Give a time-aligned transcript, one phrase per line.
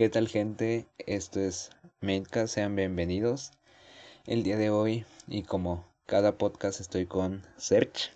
[0.00, 0.86] ¿Qué tal gente?
[0.96, 3.50] Esto es Medca, sean bienvenidos.
[4.26, 8.08] El día de hoy y como cada podcast estoy con Serge.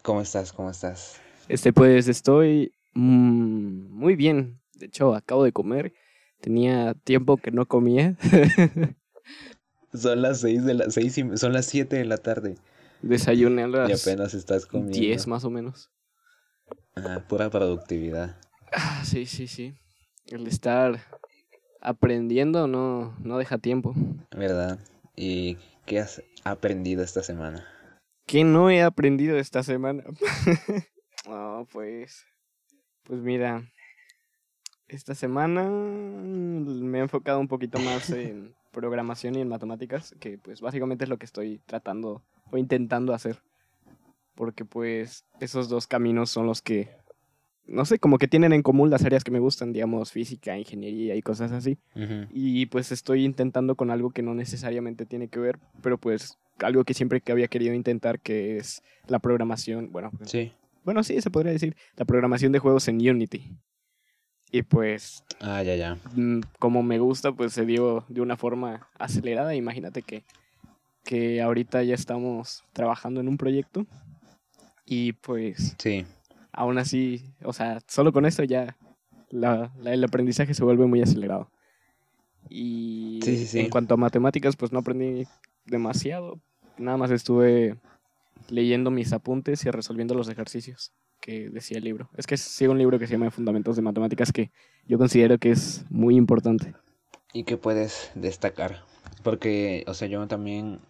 [0.00, 0.54] ¿Cómo estás?
[0.54, 1.20] ¿Cómo estás?
[1.50, 4.58] Este pues estoy mm, muy bien.
[4.72, 5.92] De hecho, acabo de comer.
[6.40, 8.16] Tenía tiempo que no comía.
[9.92, 12.54] son las seis de la seis y, son las 7 de la tarde.
[13.02, 14.98] Desayuné a las y apenas estás comiendo.
[14.98, 15.90] 10 más o menos.
[16.96, 18.38] Ah, pura productividad.
[18.76, 19.74] Ah, sí, sí, sí.
[20.26, 21.00] El estar
[21.80, 23.94] aprendiendo no, no deja tiempo.
[24.36, 24.78] ¿Verdad?
[25.14, 27.66] ¿Y qué has aprendido esta semana?
[28.26, 30.02] ¿Qué no he aprendido esta semana?
[31.28, 32.24] no, pues.
[33.04, 33.70] Pues mira.
[34.88, 40.60] Esta semana me he enfocado un poquito más en programación y en matemáticas, que pues
[40.60, 43.40] básicamente es lo que estoy tratando o intentando hacer.
[44.34, 46.90] Porque pues esos dos caminos son los que
[47.66, 51.14] no sé, como que tienen en común las áreas que me gustan, digamos, física, ingeniería
[51.14, 51.78] y cosas así.
[52.32, 56.84] Y pues estoy intentando con algo que no necesariamente tiene que ver, pero pues algo
[56.84, 60.10] que siempre que había querido intentar, que es la programación, bueno.
[60.16, 60.52] Pues, sí.
[60.84, 63.56] Bueno, sí, se podría decir, la programación de juegos en Unity.
[64.50, 65.24] Y pues...
[65.40, 65.96] Ah, ya, ya.
[66.14, 69.54] Mm, como me gusta, pues se dio de una forma acelerada.
[69.54, 70.24] Imagínate que,
[71.02, 73.86] que ahorita ya estamos trabajando en un proyecto.
[74.84, 75.74] Y pues...
[75.78, 76.04] Sí
[76.54, 78.76] aún así, o sea, solo con eso ya
[79.84, 81.50] el aprendizaje se vuelve muy acelerado.
[82.48, 83.20] Y
[83.54, 85.26] en cuanto a matemáticas, pues no aprendí
[85.64, 86.40] demasiado.
[86.78, 87.78] Nada más estuve
[88.48, 92.10] leyendo mis apuntes y resolviendo los ejercicios que decía el libro.
[92.16, 94.50] Es que sigue un libro que se llama Fundamentos de Matemáticas que
[94.86, 96.74] yo considero que es muy importante.
[97.32, 98.84] ¿Y qué puedes destacar?
[99.22, 100.80] Porque, o sea, yo también...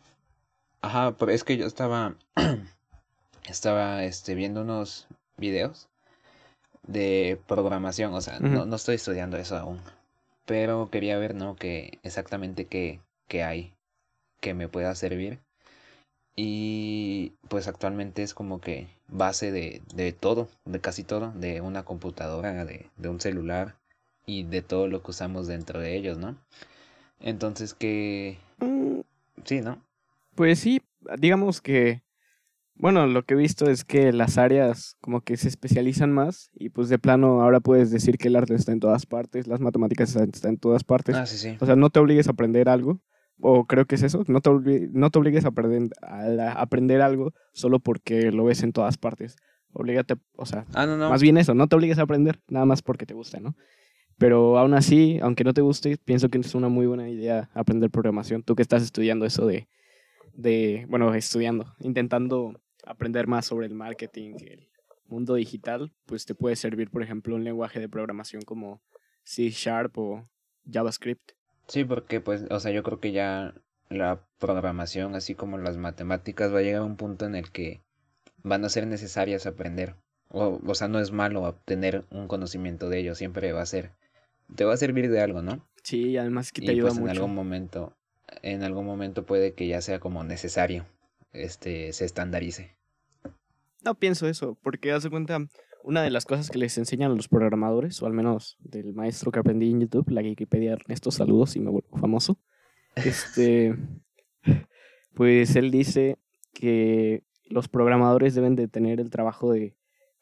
[0.82, 2.16] Ajá, pero es que yo estaba...
[3.48, 5.88] estaba este, viendo unos videos
[6.86, 9.80] de programación, o sea, no, no, estoy estudiando eso aún,
[10.44, 11.56] pero quería ver, ¿no?
[11.56, 13.72] Que exactamente qué, qué hay
[14.40, 15.40] que me pueda servir.
[16.36, 21.84] Y pues actualmente es como que base de, de todo, de casi todo, de una
[21.84, 23.76] computadora, de, de un celular
[24.26, 26.36] y de todo lo que usamos dentro de ellos, ¿no?
[27.20, 28.38] Entonces que...
[28.58, 29.00] Mm.
[29.44, 29.82] Sí, ¿no?
[30.34, 30.82] Pues sí,
[31.18, 32.02] digamos que
[32.76, 36.70] bueno, lo que he visto es que las áreas como que se especializan más y
[36.70, 40.16] pues de plano ahora puedes decir que el arte está en todas partes, las matemáticas
[40.16, 41.14] están en todas partes.
[41.14, 41.56] Ah, sí, sí.
[41.60, 43.00] O sea, no te obligues a aprender algo,
[43.40, 44.50] o creo que es eso, no te,
[44.92, 49.36] no te obligues a aprender, a, aprender algo solo porque lo ves en todas partes.
[49.72, 51.10] Oblígate, o sea, ah, no, no.
[51.10, 53.56] más bien eso, no te obligues a aprender nada más porque te gusta, ¿no?
[54.18, 57.90] Pero aún así, aunque no te guste, pienso que es una muy buena idea aprender
[57.90, 58.44] programación.
[58.44, 59.68] Tú que estás estudiando eso de,
[60.34, 64.68] de bueno, estudiando, intentando aprender más sobre el marketing, el
[65.06, 68.82] mundo digital, pues te puede servir, por ejemplo, un lenguaje de programación como
[69.22, 70.28] C Sharp o
[70.70, 71.32] JavaScript.
[71.66, 73.54] Sí, porque pues, o sea, yo creo que ya
[73.88, 77.82] la programación, así como las matemáticas, va a llegar a un punto en el que
[78.42, 79.96] van a ser necesarias aprender.
[80.28, 83.92] O, o sea, no es malo obtener un conocimiento de ello, siempre va a ser,
[84.54, 85.64] te va a servir de algo, ¿no?
[85.82, 87.94] Sí, además que te ayuda pues, en algún momento,
[88.42, 90.86] en algún momento puede que ya sea como necesario
[91.34, 92.76] este, se estandarice.
[93.84, 95.46] No pienso eso, porque hace cuenta,
[95.82, 99.30] una de las cosas que les enseñan a los programadores, o al menos del maestro
[99.30, 102.38] que aprendí en YouTube, la Wikipedia Ernesto, saludos y me vuelvo famoso.
[102.96, 103.76] Este,
[105.14, 106.16] pues él dice
[106.54, 109.76] que los programadores deben de tener el trabajo de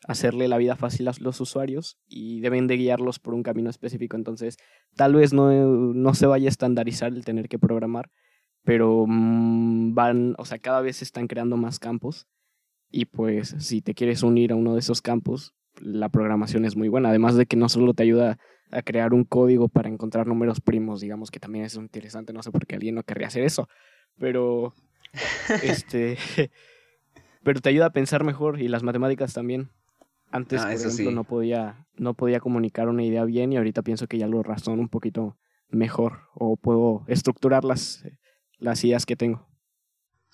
[0.09, 4.17] hacerle la vida fácil a los usuarios y deben de guiarlos por un camino específico.
[4.17, 4.56] Entonces,
[4.97, 8.11] tal vez no, no se vaya a estandarizar el tener que programar,
[8.65, 12.27] pero mm, van, o sea, cada vez se están creando más campos
[12.91, 16.89] y pues si te quieres unir a uno de esos campos, la programación es muy
[16.89, 18.39] buena, además de que no solo te ayuda
[18.71, 22.50] a crear un código para encontrar números primos, digamos que también es interesante, no sé
[22.50, 23.69] por qué alguien no querría hacer eso,
[24.19, 24.75] pero
[25.62, 26.19] este
[27.43, 29.71] pero te ayuda a pensar mejor y las matemáticas también.
[30.31, 34.06] Antes, ah, por ejemplo, no podía no podía comunicar una idea bien y ahorita pienso
[34.06, 35.37] que ya lo razono un poquito
[35.69, 38.05] mejor o puedo estructurarlas
[38.62, 39.47] las ideas que tengo.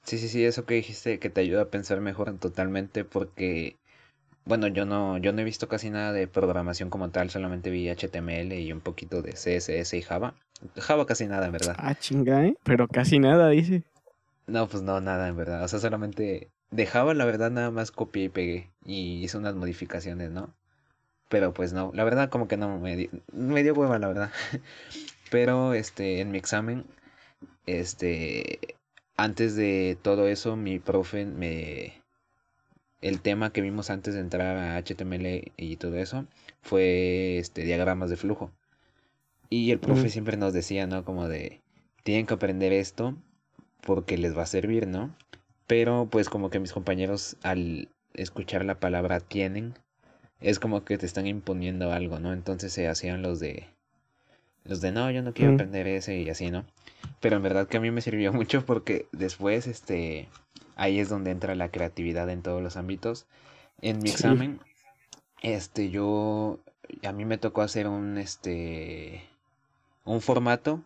[0.05, 3.77] Sí, sí, sí, eso que dijiste que te ayuda a pensar mejor totalmente porque,
[4.45, 7.89] bueno, yo no, yo no he visto casi nada de programación como tal, solamente vi
[7.89, 10.35] HTML y un poquito de CSS y Java.
[10.77, 11.77] Java casi nada, en verdad.
[11.79, 12.57] Ah, chinga, ¿eh?
[12.65, 13.83] Pero casi nada, dice.
[14.47, 15.63] No, pues no, nada, en verdad.
[15.63, 19.55] O sea, solamente de Java, la verdad, nada más copié y pegué y hice unas
[19.55, 20.55] modificaciones, ¿no?
[21.29, 24.31] Pero pues no, la verdad como que no, me, me dio hueva, la verdad.
[25.31, 26.87] Pero, este, en mi examen
[27.69, 28.77] este,
[29.17, 32.03] antes de todo eso, mi profe me...
[33.01, 36.27] El tema que vimos antes de entrar a HTML y todo eso
[36.63, 38.51] fue este diagramas de flujo.
[39.51, 41.05] Y el profe siempre nos decía, ¿no?
[41.05, 41.61] Como de,
[42.03, 43.17] tienen que aprender esto
[43.83, 45.15] porque les va a servir, ¿no?
[45.69, 49.75] Pero pues como que mis compañeros al escuchar la palabra tienen,
[50.41, 52.33] es como que te están imponiendo algo, ¿no?
[52.33, 53.69] Entonces se hacían los de,
[54.69, 55.55] los de, no, yo no quiero Mm.
[55.55, 56.65] aprender ese y así, ¿no?
[57.21, 60.29] Pero en verdad que a mí me sirvió mucho porque después, este,
[60.77, 63.27] ahí es donde entra la creatividad en todos los ámbitos.
[63.83, 64.11] En mi Sí.
[64.11, 64.61] examen,
[65.43, 66.61] este, yo,
[67.05, 69.23] a mí me tocó hacer un, este,
[70.05, 70.83] un formato,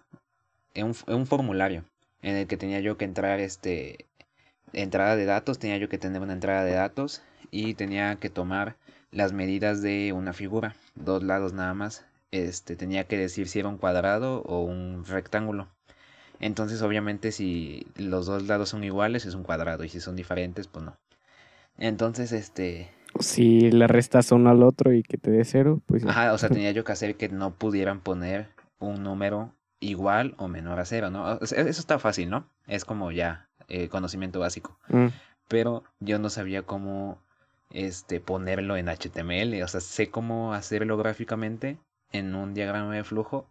[0.77, 1.85] un, un formulario
[2.23, 4.07] en el que tenía yo que entrar, este,
[4.73, 8.77] entrada de datos, tenía yo que tener una entrada de datos y tenía que tomar
[9.11, 12.05] las medidas de una figura, dos lados nada más.
[12.33, 15.69] Este, tenía que decir si era un cuadrado o un rectángulo.
[16.41, 20.67] Entonces, obviamente, si los dos lados son iguales, es un cuadrado, y si son diferentes,
[20.67, 20.97] pues no.
[21.79, 22.91] Entonces, este,
[23.21, 26.05] Si le restas uno al otro y que te dé cero, pues.
[26.07, 30.49] Ajá, o sea, tenía yo que hacer que no pudieran poner un número igual o
[30.49, 31.39] menor a cero, ¿no?
[31.41, 32.49] O sea, eso está fácil, ¿no?
[32.67, 34.79] Es como ya eh, conocimiento básico.
[34.89, 35.09] Mm.
[35.49, 37.19] Pero yo no sabía cómo
[37.71, 39.63] este, ponerlo en HTML.
[39.63, 41.79] O sea, sé cómo hacerlo gráficamente
[42.13, 43.47] en un diagrama de flujo,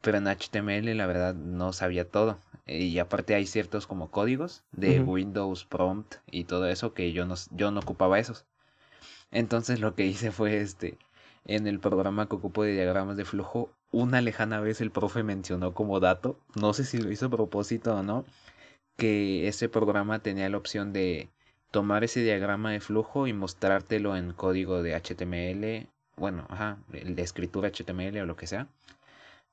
[0.00, 2.38] pero en HTML la verdad no sabía todo.
[2.66, 5.00] Y aparte hay ciertos como códigos de.
[5.00, 8.44] Windows Prompt y todo eso que yo no, yo no ocupaba esos.
[9.30, 10.98] Entonces lo que hice fue este,
[11.44, 15.72] en el programa que ocupo de diagramas de flujo, una lejana vez el profe mencionó
[15.74, 18.24] como dato, no sé si lo hizo a propósito o no,
[18.96, 21.28] que ese programa tenía la opción de
[21.70, 25.88] tomar ese diagrama de flujo y mostrártelo en código de HTML,
[26.18, 28.68] bueno, ajá, el de escritura HTML o lo que sea.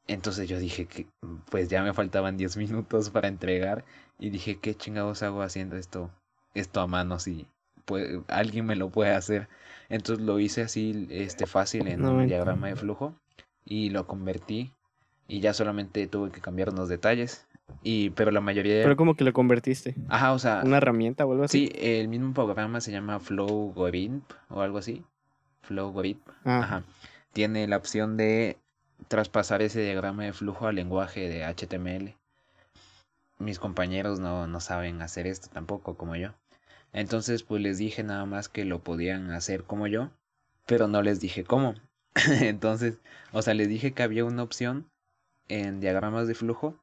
[0.07, 1.07] Entonces yo dije que
[1.49, 3.83] pues ya me faltaban 10 minutos para entregar
[4.19, 6.11] y dije, ¿qué chingados hago haciendo esto
[6.53, 7.47] esto a mano si
[7.85, 9.47] pues, alguien me lo puede hacer?
[9.89, 13.15] Entonces lo hice así este fácil en No un diagrama de flujo
[13.65, 14.71] y lo convertí
[15.27, 17.47] y ya solamente tuve que cambiar unos detalles
[17.81, 19.95] y pero la mayoría Pero como que lo convertiste.
[20.07, 21.67] Ajá, o sea, ¿Una herramienta o algo así?
[21.67, 25.03] sí, el mismo programa se llama Flowgorith o algo así.
[25.65, 26.21] Flowgorith.
[26.45, 26.83] Ah, Ajá.
[27.33, 28.57] Tiene la opción de
[29.07, 32.15] traspasar ese diagrama de flujo al lenguaje de HTML.
[33.37, 36.33] Mis compañeros no, no saben hacer esto tampoco como yo.
[36.93, 40.11] Entonces, pues les dije nada más que lo podían hacer como yo,
[40.65, 41.75] pero no les dije cómo.
[42.41, 42.99] Entonces,
[43.33, 44.89] o sea, les dije que había una opción
[45.49, 46.81] en diagramas de flujo,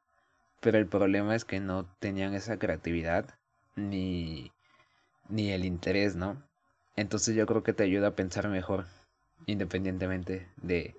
[0.61, 3.35] pero el problema es que no tenían esa creatividad
[3.75, 4.53] ni,
[5.29, 6.43] ni el interés, ¿no?
[6.97, 8.87] Entonces yo creo que te ayuda a pensar mejor,
[9.47, 10.95] independientemente de,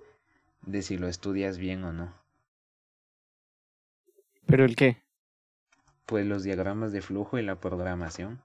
[0.61, 2.13] de si lo estudias bien o no.
[4.45, 4.97] ¿Pero el qué?
[6.05, 8.41] Pues los diagramas de flujo y la programación.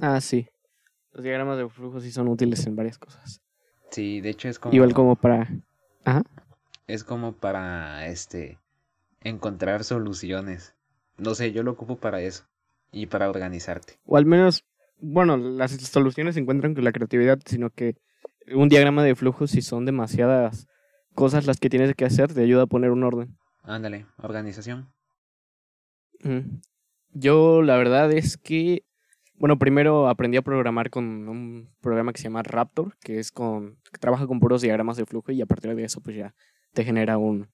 [0.00, 0.48] Ah, sí.
[1.12, 3.40] Los diagramas de flujo sí son útiles en varias cosas.
[3.90, 5.48] Sí, de hecho es como, Igual como para...
[6.04, 6.22] Ajá.
[6.86, 8.58] es como para este
[9.20, 10.74] encontrar soluciones.
[11.18, 12.44] No sé, yo lo ocupo para eso
[12.92, 13.98] y para organizarte.
[14.06, 14.64] O al menos,
[14.98, 17.96] bueno, las soluciones se encuentran con la creatividad, sino que
[18.54, 20.66] un diagrama de flujo, si son demasiadas
[21.14, 23.36] cosas las que tienes que hacer, te ayuda a poner un orden.
[23.62, 24.92] Ándale, organización.
[27.10, 28.84] Yo la verdad es que,
[29.34, 33.78] bueno, primero aprendí a programar con un programa que se llama Raptor, que es con,
[33.92, 36.34] que trabaja con puros diagramas de flujo y a partir de eso pues ya
[36.72, 37.48] te genera un,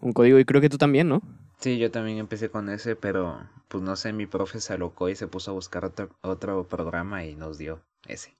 [0.00, 1.22] un código y creo que tú también, ¿no?
[1.58, 5.16] Sí, yo también empecé con ese, pero pues no sé, mi profe se alocó y
[5.16, 8.36] se puso a buscar otro, otro programa y nos dio ese.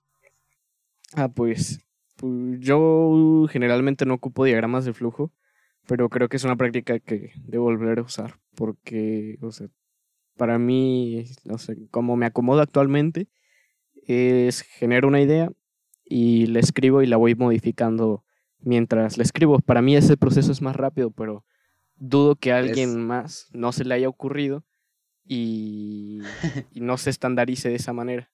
[1.14, 1.80] Ah, pues,
[2.16, 5.32] pues yo generalmente no ocupo diagramas de flujo,
[5.86, 9.68] pero creo que es una práctica que debo volver a usar porque, o sea,
[10.36, 13.28] para mí, no sé, como me acomodo actualmente,
[14.06, 15.50] es genero una idea
[16.04, 18.24] y la escribo y la voy modificando
[18.58, 19.58] mientras la escribo.
[19.60, 21.44] Para mí ese proceso es más rápido, pero
[22.00, 24.64] dudo que a alguien Es- más no se le haya ocurrido
[25.24, 26.20] y,
[26.72, 28.32] y no se estandarice de esa manera.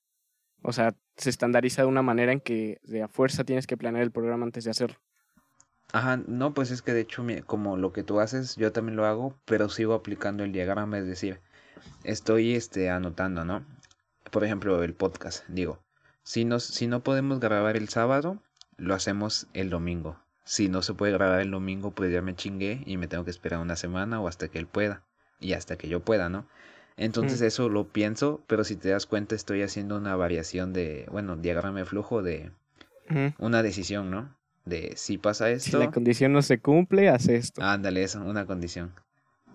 [0.63, 4.03] O sea, se estandariza de una manera en que de a fuerza tienes que planear
[4.03, 4.97] el programa antes de hacerlo.
[5.93, 9.07] Ajá, no, pues es que de hecho, como lo que tú haces, yo también lo
[9.07, 11.41] hago, pero sigo aplicando el diagrama, es decir,
[12.03, 13.65] estoy este, anotando, ¿no?
[14.33, 15.79] Por ejemplo, el podcast, digo,
[16.25, 18.43] si, nos, si no podemos grabar el sábado,
[18.77, 20.19] lo hacemos el domingo.
[20.47, 23.31] Si no se puede grabar el domingo, pues ya me chingué y me tengo que
[23.33, 25.03] esperar una semana o hasta que él pueda.
[25.41, 26.47] Y hasta que yo pueda, ¿no?
[26.97, 27.45] Entonces Mm.
[27.45, 31.81] eso lo pienso, pero si te das cuenta estoy haciendo una variación de, bueno, diagrama
[31.81, 32.53] de flujo de
[33.39, 34.35] una decisión, ¿no?
[34.65, 37.61] De si pasa Si esto, la condición no se cumple, hace esto.
[37.63, 38.93] ándale, eso, una condición.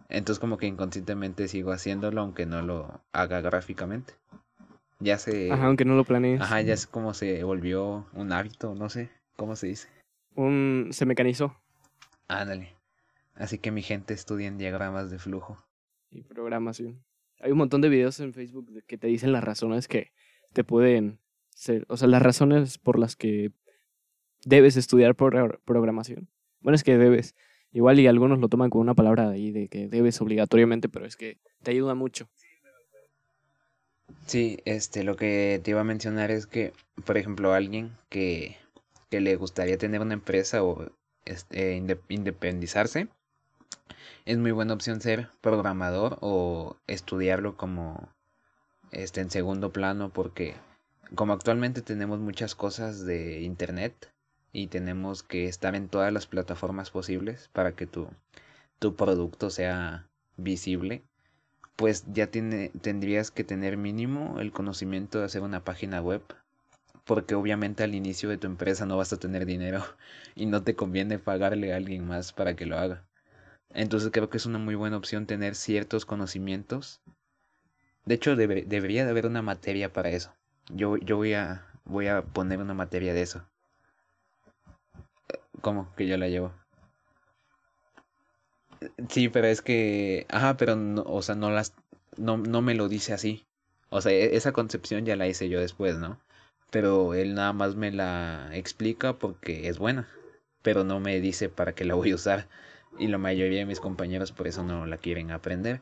[0.09, 4.13] Entonces como que inconscientemente sigo haciéndolo aunque no lo haga gráficamente.
[4.99, 5.51] Ya se...
[5.51, 6.41] Ajá, aunque no lo planees.
[6.41, 9.87] Ajá, ya es como se volvió un hábito, no sé, ¿cómo se dice?
[10.35, 11.55] Un se mecanizó.
[12.27, 12.75] Ándale.
[13.35, 15.57] Así que mi gente estudia en diagramas de flujo.
[16.09, 17.03] Y programación.
[17.39, 20.11] Hay un montón de videos en Facebook que te dicen las razones que
[20.53, 21.19] te pueden
[21.49, 23.51] ser, o sea, las razones por las que
[24.45, 26.29] debes estudiar programación.
[26.59, 27.35] Bueno, es que debes.
[27.71, 31.15] Igual y algunos lo toman con una palabra ahí de que debes obligatoriamente, pero es
[31.15, 32.29] que te ayuda mucho.
[34.25, 36.73] Sí, este, lo que te iba a mencionar es que,
[37.05, 38.57] por ejemplo, alguien que,
[39.11, 40.89] que le gustaría tener una empresa o
[41.25, 41.75] este,
[42.07, 43.09] independizarse,
[44.25, 48.09] es muy buena opción ser programador o estudiarlo como
[48.91, 50.55] este, en segundo plano porque
[51.13, 54.13] como actualmente tenemos muchas cosas de internet
[54.53, 58.07] y tenemos que estar en todas las plataformas posibles para que tu,
[58.79, 61.03] tu producto sea visible,
[61.75, 66.21] pues ya tiene, tendrías que tener mínimo el conocimiento de hacer una página web,
[67.05, 69.83] porque obviamente al inicio de tu empresa no vas a tener dinero
[70.35, 73.05] y no te conviene pagarle a alguien más para que lo haga.
[73.73, 77.01] Entonces creo que es una muy buena opción tener ciertos conocimientos.
[78.05, 80.33] De hecho, debería de haber una materia para eso.
[80.69, 83.45] Yo, yo voy, a, voy a poner una materia de eso.
[85.61, 85.93] ¿Cómo?
[85.95, 86.51] Que yo la llevo.
[89.09, 90.25] Sí, pero es que.
[90.29, 91.73] Ajá, pero no, o sea, no las.
[92.17, 93.45] No, no me lo dice así.
[93.89, 96.19] O sea, e, esa concepción ya la hice yo después, ¿no?
[96.71, 100.07] Pero él nada más me la explica porque es buena.
[100.63, 102.47] Pero no me dice para qué la voy a usar.
[102.97, 105.81] Y la mayoría de mis compañeros por eso no la quieren aprender.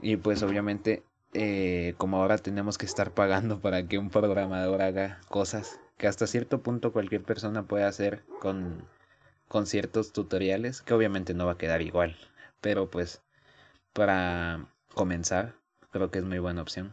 [0.00, 1.02] Y pues obviamente,
[1.34, 6.26] eh, como ahora tenemos que estar pagando para que un programador haga cosas que hasta
[6.26, 8.84] cierto punto cualquier persona puede hacer con,
[9.48, 12.16] con ciertos tutoriales, que obviamente no va a quedar igual,
[12.60, 13.22] pero pues
[13.92, 15.54] para comenzar
[15.92, 16.92] creo que es muy buena opción.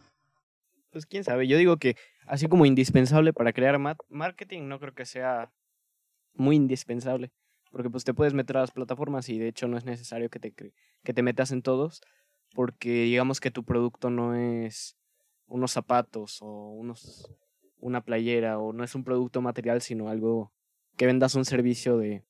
[0.92, 1.96] Pues quién sabe, yo digo que
[2.30, 5.52] así como indispensable para crear marketing, no creo que sea
[6.36, 7.32] muy indispensable,
[7.72, 10.40] porque pues te puedes meter a las plataformas y de hecho no es necesario que
[10.40, 12.02] te, que te metas en todos,
[12.54, 14.96] porque digamos que tu producto no es
[15.48, 17.36] unos zapatos o unos
[17.80, 20.52] una playera o no es un producto material, sino algo
[20.98, 22.26] que vendas un servicio de,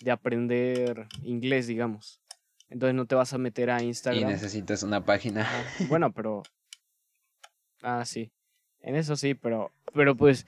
[0.00, 2.20] de aprender inglés, digamos.
[2.68, 4.30] Entonces no te vas a meter a Instagram.
[4.30, 5.46] Y necesitas una página.
[5.88, 6.42] bueno, pero...
[7.82, 8.30] Ah, sí.
[8.82, 10.46] En eso sí, pero, pero pues...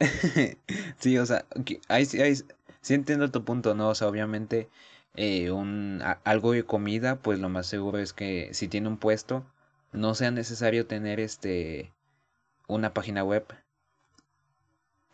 [0.98, 1.44] sí, o sea,
[1.88, 2.34] ahí, ahí,
[2.80, 3.90] sí entiendo tu punto, ¿no?
[3.90, 4.68] O sea, obviamente
[5.14, 9.44] eh, un, algo de comida, pues lo más seguro es que si tiene un puesto,
[9.92, 11.92] no sea necesario tener este
[12.66, 13.44] una página web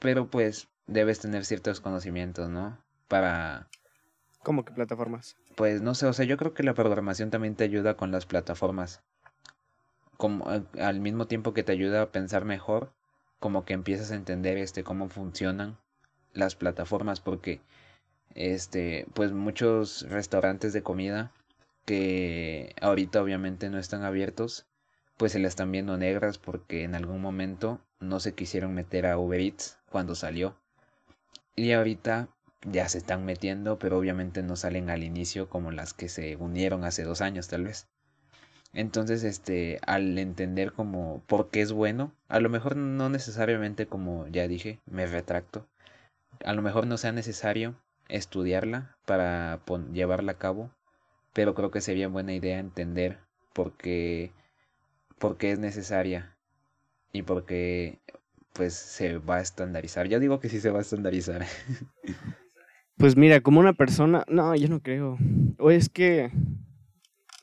[0.01, 2.77] pero pues debes tener ciertos conocimientos, ¿no?
[3.07, 3.69] Para...
[4.43, 5.37] ¿Cómo que plataformas?
[5.55, 8.27] Pues no sé, o sea, yo creo que la programación también te ayuda con las
[8.27, 9.03] plataformas.
[10.21, 10.45] Como
[10.79, 12.93] al mismo tiempo que te ayuda a pensar mejor,
[13.39, 15.79] como que empiezas a entender este cómo funcionan
[16.35, 17.63] las plataformas porque
[18.35, 21.33] este pues muchos restaurantes de comida
[21.87, 24.67] que ahorita obviamente no están abiertos
[25.17, 29.17] pues se las están viendo negras porque en algún momento no se quisieron meter a
[29.17, 30.55] Uber Eats cuando salió.
[31.57, 32.29] Y ahorita
[32.63, 36.85] ya se están metiendo, pero obviamente no salen al inicio como las que se unieron
[36.85, 37.89] hace dos años tal vez.
[38.73, 44.29] Entonces, este, al entender como por qué es bueno, a lo mejor no necesariamente como
[44.29, 45.67] ya dije, me retracto,
[46.45, 47.75] a lo mejor no sea necesario
[48.09, 49.61] estudiarla para
[49.93, 50.71] llevarla a cabo,
[51.33, 53.19] pero creo que sería buena idea entender
[53.53, 54.33] por qué,
[55.19, 56.37] por qué es necesaria
[57.13, 57.99] y por qué
[58.53, 60.09] pues se va a estandarizar.
[60.09, 61.45] Yo digo que sí se va a estandarizar.
[62.97, 65.17] Pues mira, como una persona, no, yo no creo.
[65.59, 66.31] O es que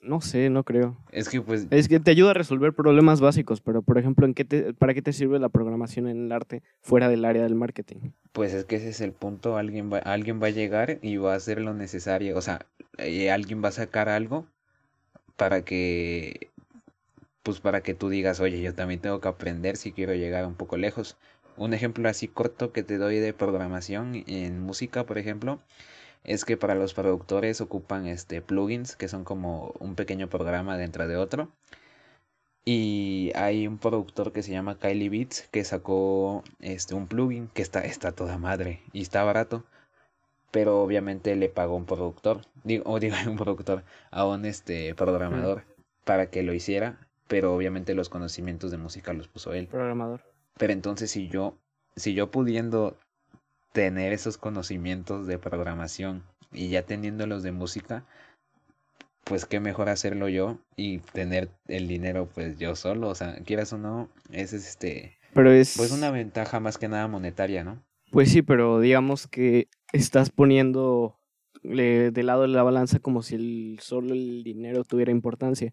[0.08, 0.98] no sé, no creo.
[1.12, 4.34] Es que pues es que te ayuda a resolver problemas básicos, pero por ejemplo, ¿en
[4.34, 7.56] qué te, para qué te sirve la programación en el arte fuera del área del
[7.56, 8.12] marketing?
[8.32, 11.34] Pues es que ese es el punto, alguien va alguien va a llegar y va
[11.34, 12.66] a hacer lo necesario, o sea,
[12.98, 14.48] eh, alguien va a sacar algo
[15.36, 16.50] para que
[17.44, 20.56] pues para que tú digas, oye, yo también tengo que aprender si quiero llegar un
[20.56, 21.18] poco lejos.
[21.56, 25.60] Un ejemplo así corto que te doy de programación en música, por ejemplo,
[26.24, 31.08] es que para los productores ocupan este plugins que son como un pequeño programa dentro
[31.08, 31.50] de otro.
[32.66, 37.62] Y hay un productor que se llama Kylie Beats que sacó este un plugin que
[37.62, 39.64] está está toda madre y está barato.
[40.52, 45.64] Pero obviamente le pagó un productor, digo, o digo un productor, a un este programador
[46.04, 49.68] para que lo hiciera pero obviamente los conocimientos de música los puso él.
[49.68, 50.22] Programador.
[50.58, 51.58] Pero entonces si yo,
[51.96, 52.98] si yo pudiendo
[53.78, 58.06] tener esos conocimientos de programación y ya teniendo de música,
[59.24, 63.72] pues qué mejor hacerlo yo y tener el dinero pues yo solo, o sea, quieras
[63.74, 67.84] o no, ese es este pero es pues una ventaja más que nada monetaria, ¿no?
[68.10, 71.20] Pues sí, pero digamos que estás poniendo
[71.62, 75.72] de lado de la balanza como si el, solo el dinero tuviera importancia.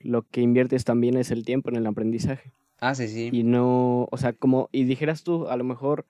[0.00, 2.50] Lo que inviertes también es el tiempo en el aprendizaje.
[2.80, 3.30] Ah, sí, sí.
[3.32, 6.06] Y no, o sea, como, y dijeras tú, a lo mejor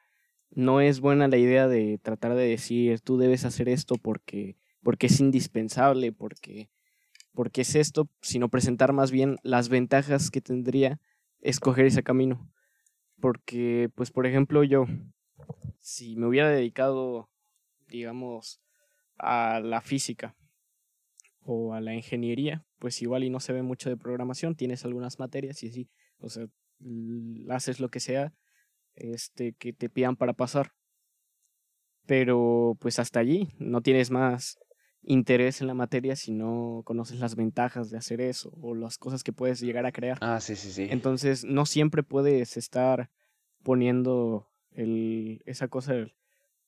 [0.56, 5.06] no es buena la idea de tratar de decir, tú debes hacer esto porque, porque
[5.06, 6.70] es indispensable, porque,
[7.34, 10.98] porque es esto, sino presentar más bien las ventajas que tendría
[11.42, 12.50] escoger ese camino.
[13.20, 14.86] Porque, pues, por ejemplo, yo,
[15.78, 17.28] si me hubiera dedicado,
[17.88, 18.62] digamos,
[19.18, 20.34] a la física
[21.42, 25.18] o a la ingeniería, pues igual y no se ve mucho de programación, tienes algunas
[25.18, 26.46] materias y sí, o sea,
[27.50, 28.32] haces lo que sea
[28.96, 30.72] este que te pidan para pasar.
[32.06, 34.58] Pero pues hasta allí no tienes más
[35.02, 39.22] interés en la materia si no conoces las ventajas de hacer eso o las cosas
[39.22, 40.18] que puedes llegar a crear.
[40.20, 40.88] Ah, sí, sí, sí.
[40.90, 43.10] Entonces no siempre puedes estar
[43.62, 45.94] poniendo el, esa cosa,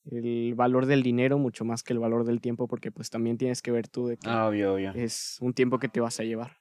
[0.05, 3.61] el, valor del dinero mucho más que el valor del tiempo porque pues también tienes
[3.61, 4.93] que ver tú de que ah, obvio, obvio.
[4.95, 6.57] es un tiempo que te vas a llevar.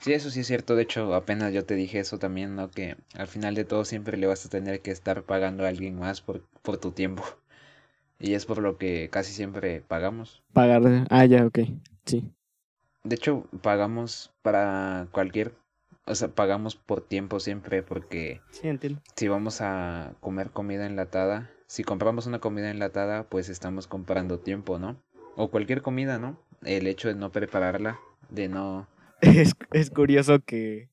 [0.00, 0.76] Sí, eso sí es cierto.
[0.76, 2.70] De hecho, apenas yo te dije eso también, ¿no?
[2.70, 5.98] Que al final de todo siempre le vas a tener que estar pagando a alguien
[5.98, 7.24] más por, por tu tiempo.
[8.18, 10.42] Y es por lo que casi siempre pagamos.
[10.54, 11.06] Pagar.
[11.10, 11.58] Ah, ya, ok.
[12.06, 12.24] Sí.
[13.04, 15.52] De hecho, pagamos para cualquier.
[16.06, 18.40] O sea, pagamos por tiempo siempre porque.
[18.52, 19.02] Sí, entiendo.
[19.16, 24.78] Si vamos a comer comida enlatada, si compramos una comida enlatada, pues estamos comprando tiempo,
[24.78, 24.96] ¿no?
[25.36, 26.38] O cualquier comida, ¿no?
[26.62, 27.98] El hecho de no prepararla,
[28.30, 28.88] de no
[29.20, 30.90] es, es curioso que,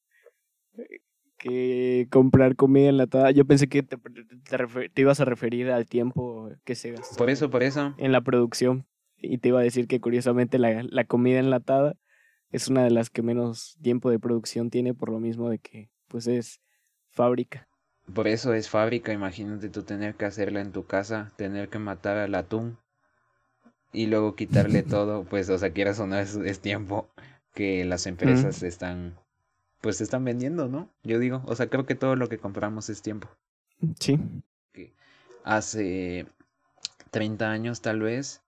[1.38, 3.32] que comprar comida enlatada.
[3.32, 7.16] Yo pensé que te, te, ibas a referir al tiempo que se gasta.
[7.18, 7.94] Por eso, por eso.
[7.98, 8.86] En la producción.
[9.18, 11.96] Y te iba a decir que curiosamente la, la comida enlatada
[12.52, 15.90] es una de las que menos tiempo de producción tiene por lo mismo de que
[16.08, 16.62] pues es
[17.10, 17.68] fábrica.
[18.14, 22.18] Por eso es fábrica, imagínate tú tener que hacerla en tu casa, tener que matar
[22.18, 22.78] al atún
[23.94, 27.10] y luego quitarle todo, pues o sea, quieras o no es, es tiempo
[27.54, 29.18] que las empresas están,
[29.82, 30.90] pues están vendiendo, ¿no?
[31.04, 33.30] Yo digo, o sea, creo que todo lo que compramos es tiempo.
[34.00, 34.20] Sí.
[35.44, 36.26] hace
[37.12, 38.42] 30 años tal vez,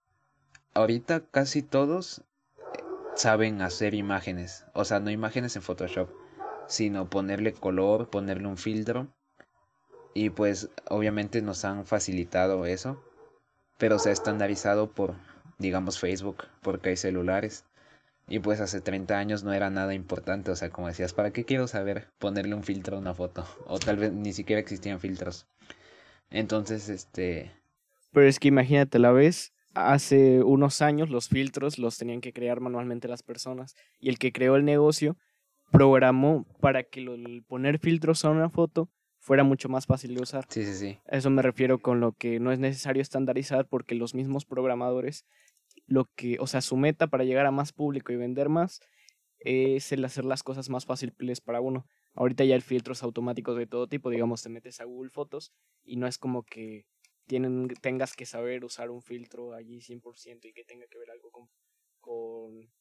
[0.73, 2.83] ahorita casi todos eh,
[3.15, 6.09] saben hacer imágenes, o sea, no imágenes en Photoshop,
[6.67, 9.07] sino ponerle color, ponerle un filtro.
[10.13, 13.03] Y pues obviamente nos han facilitado eso,
[13.77, 15.15] pero se ha estandarizado por,
[15.57, 17.65] digamos, Facebook, porque hay celulares.
[18.27, 21.45] Y pues hace 30 años no era nada importante, o sea, como decías, ¿para qué
[21.45, 23.45] quiero saber ponerle un filtro a una foto?
[23.67, 25.47] O tal vez ni siquiera existían filtros.
[26.29, 27.51] Entonces, este...
[28.11, 32.61] Pero es que imagínate, la vez, hace unos años los filtros los tenían que crear
[32.61, 35.17] manualmente las personas y el que creó el negocio
[35.71, 40.45] programó para que el poner filtros a una foto fuera mucho más fácil de usar.
[40.49, 40.99] Sí, sí, sí.
[41.07, 45.25] Eso me refiero con lo que no es necesario estandarizar porque los mismos programadores
[45.85, 48.81] lo que, o sea, su meta para llegar a más público y vender más
[49.39, 51.85] es el hacer las cosas más fáciles para uno.
[52.13, 55.97] Ahorita ya hay filtros automáticos de todo tipo, digamos, te metes a Google Fotos y
[55.97, 56.85] no es como que
[57.27, 61.29] tienen, tengas que saber usar un filtro allí 100% y que tenga que ver algo
[61.31, 61.49] con,
[61.99, 62.71] con,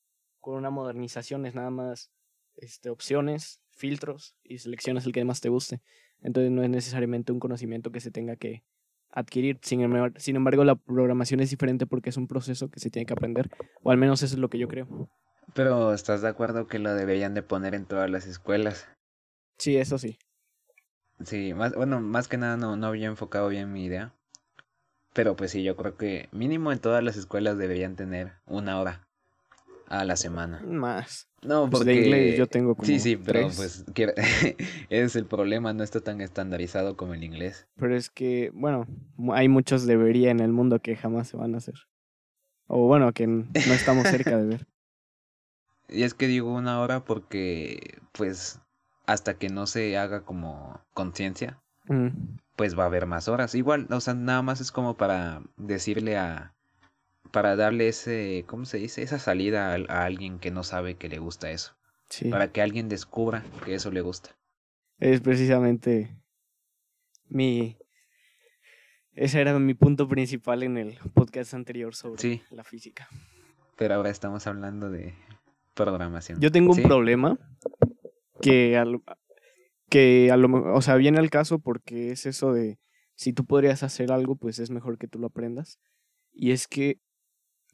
[0.40, 2.12] con una modernización, es nada más
[2.57, 5.83] este, opciones, filtros y selecciones el que más te guste.
[6.21, 8.64] Entonces no es necesariamente un conocimiento que se tenga que,
[9.14, 9.59] adquirir.
[9.62, 13.07] Sin embargo, sin embargo, la programación es diferente porque es un proceso que se tiene
[13.07, 13.50] que aprender,
[13.83, 15.09] o al menos eso es lo que yo creo.
[15.55, 18.88] Pero ¿estás de acuerdo que lo deberían de poner en todas las escuelas?
[19.59, 20.18] Sí, eso sí.
[21.22, 24.12] Sí, más, bueno, más que nada no, no había enfocado bien mi idea.
[25.12, 29.07] Pero pues sí, yo creo que mínimo en todas las escuelas deberían tener una hora
[29.87, 30.61] a la semana.
[30.66, 31.29] Más.
[31.44, 31.85] No, porque...
[31.85, 33.85] Pues de inglés yo tengo como Sí, sí, pero pues
[34.90, 37.66] es el problema, no está tan estandarizado como el inglés.
[37.76, 38.87] Pero es que, bueno,
[39.33, 41.74] hay muchos debería en el mundo que jamás se van a hacer.
[42.66, 44.66] O bueno, que no estamos cerca de ver.
[45.87, 48.59] Y es que digo una hora porque, pues,
[49.07, 51.61] hasta que no se haga como conciencia,
[52.57, 53.54] pues va a haber más horas.
[53.54, 56.54] Igual, o sea, nada más es como para decirle a,
[57.35, 59.03] para darle ese, ¿cómo se dice?
[59.03, 61.77] Esa salida a, alguien que no sabe que le gusta eso.
[62.09, 62.29] Sí.
[62.29, 64.31] Para que alguien descubra que eso le gusta.
[65.01, 66.16] Es precisamente
[67.29, 67.77] mi...
[69.14, 73.09] Ese era mi punto principal en el podcast anterior sobre la física.
[73.77, 75.14] Pero ahora estamos hablando de
[75.75, 76.40] programación.
[76.40, 77.37] Yo tengo un problema
[78.40, 78.81] que,
[79.88, 82.79] que a lo, o sea, viene al caso porque es eso de
[83.16, 85.81] si tú podrías hacer algo, pues es mejor que tú lo aprendas.
[86.33, 87.01] Y es que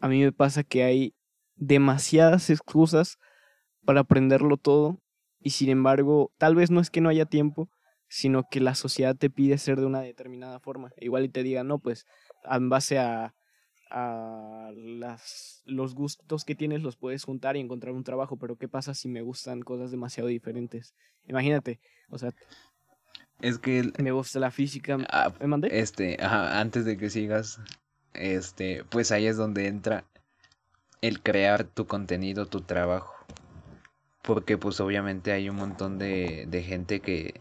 [0.01, 1.15] a mí me pasa que hay
[1.57, 3.19] demasiadas excusas
[3.85, 5.01] para aprenderlo todo
[5.41, 7.71] y sin embargo, tal vez no es que no haya tiempo,
[8.09, 10.93] sino que la sociedad te pide ser de una determinada forma.
[10.99, 12.07] Igual y te diga, no, pues
[12.45, 13.35] en base a,
[13.91, 18.69] a las, los gustos que tienes los puedes juntar y encontrar un trabajo, pero ¿qué
[18.69, 20.95] pasa si me gustan cosas demasiado diferentes?
[21.29, 22.33] Imagínate, o sea,
[23.41, 24.99] Es que me gusta la física.
[25.11, 25.69] ah, ¿Me mandé?
[25.71, 27.59] este, ajá, antes de que sigas,
[28.15, 30.05] este, pues ahí es donde entra
[31.03, 33.15] el crear tu contenido, tu trabajo.
[34.23, 37.41] Porque pues obviamente hay un montón de, de gente que,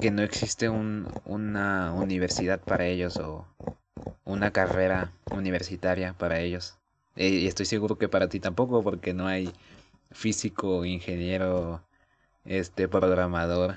[0.00, 3.46] que no existe un, una universidad para ellos o
[4.24, 6.76] una carrera universitaria para ellos.
[7.16, 9.52] Eh, Y estoy seguro que para ti tampoco, porque no hay
[10.12, 11.82] físico, ingeniero,
[12.44, 13.76] este, programador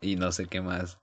[0.00, 0.98] y no sé qué más.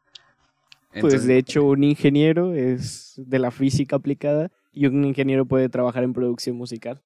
[0.99, 6.03] Pues de hecho un ingeniero es de la física aplicada y un ingeniero puede trabajar
[6.03, 7.01] en producción musical.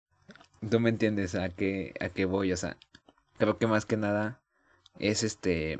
[0.70, 2.78] tú me entiendes a qué, a qué voy, o sea,
[3.38, 4.42] creo que más que nada
[5.00, 5.80] es este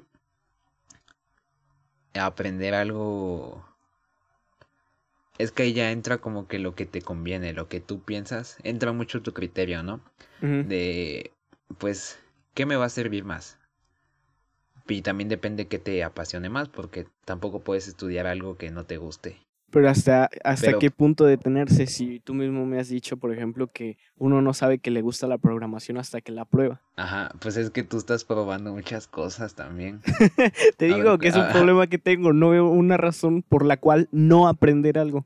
[2.14, 3.66] aprender algo.
[5.38, 8.58] Es que ahí ya entra como que lo que te conviene, lo que tú piensas,
[8.64, 10.02] entra mucho tu criterio, ¿no?
[10.42, 11.32] De,
[11.78, 12.20] pues,
[12.56, 13.60] ¿qué me va a servir más?
[14.88, 18.98] Y también depende qué te apasione más, porque tampoco puedes estudiar algo que no te
[18.98, 19.38] guste.
[19.70, 23.68] Pero hasta, hasta Pero- qué punto detenerse si tú mismo me has dicho, por ejemplo,
[23.68, 26.82] que uno no sabe que le gusta la programación hasta que la prueba.
[26.96, 30.00] Ajá, pues es que tú estás probando muchas cosas también.
[30.78, 33.66] Te A digo ver, que es un problema que tengo, no veo una razón por
[33.66, 35.26] la cual no aprender algo.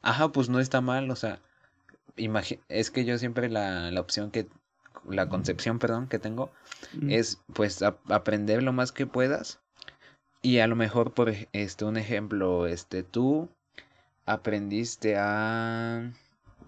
[0.00, 1.40] Ajá, pues no está mal, o sea,
[2.68, 4.46] es que yo siempre la, la opción que,
[5.08, 6.50] la concepción, perdón, que tengo
[6.92, 7.10] Mm.
[7.10, 9.60] es pues ap- aprender lo más que puedas
[10.42, 13.48] y a lo mejor por este un ejemplo, este tú
[14.26, 16.10] aprendiste a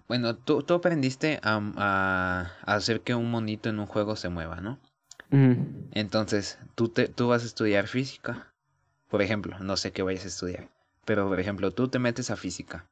[0.07, 4.29] bueno, tú, tú aprendiste a, a- a hacer que un monito en un juego se
[4.29, 4.79] mueva, ¿no?
[5.91, 8.53] Entonces, tú, te, tú vas a estudiar física.
[9.09, 10.69] Por ejemplo, no sé qué vayas a estudiar.
[11.05, 12.85] Pero, por ejemplo, tú te metes a física.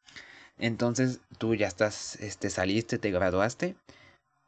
[0.57, 3.75] Entonces, tú ya estás, este, saliste, te graduaste.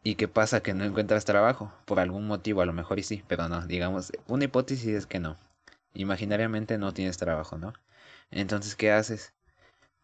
[0.08, 0.64] ¿Y qué pasa?
[0.64, 1.70] Que no encuentras trabajo.
[1.84, 3.68] Por algún motivo, a lo mejor y sí, pero no.
[3.68, 5.36] Digamos, una hipótesis es que no.
[5.94, 7.74] Imaginariamente no tienes trabajo, ¿no?
[8.32, 9.34] Entonces, ¿qué haces?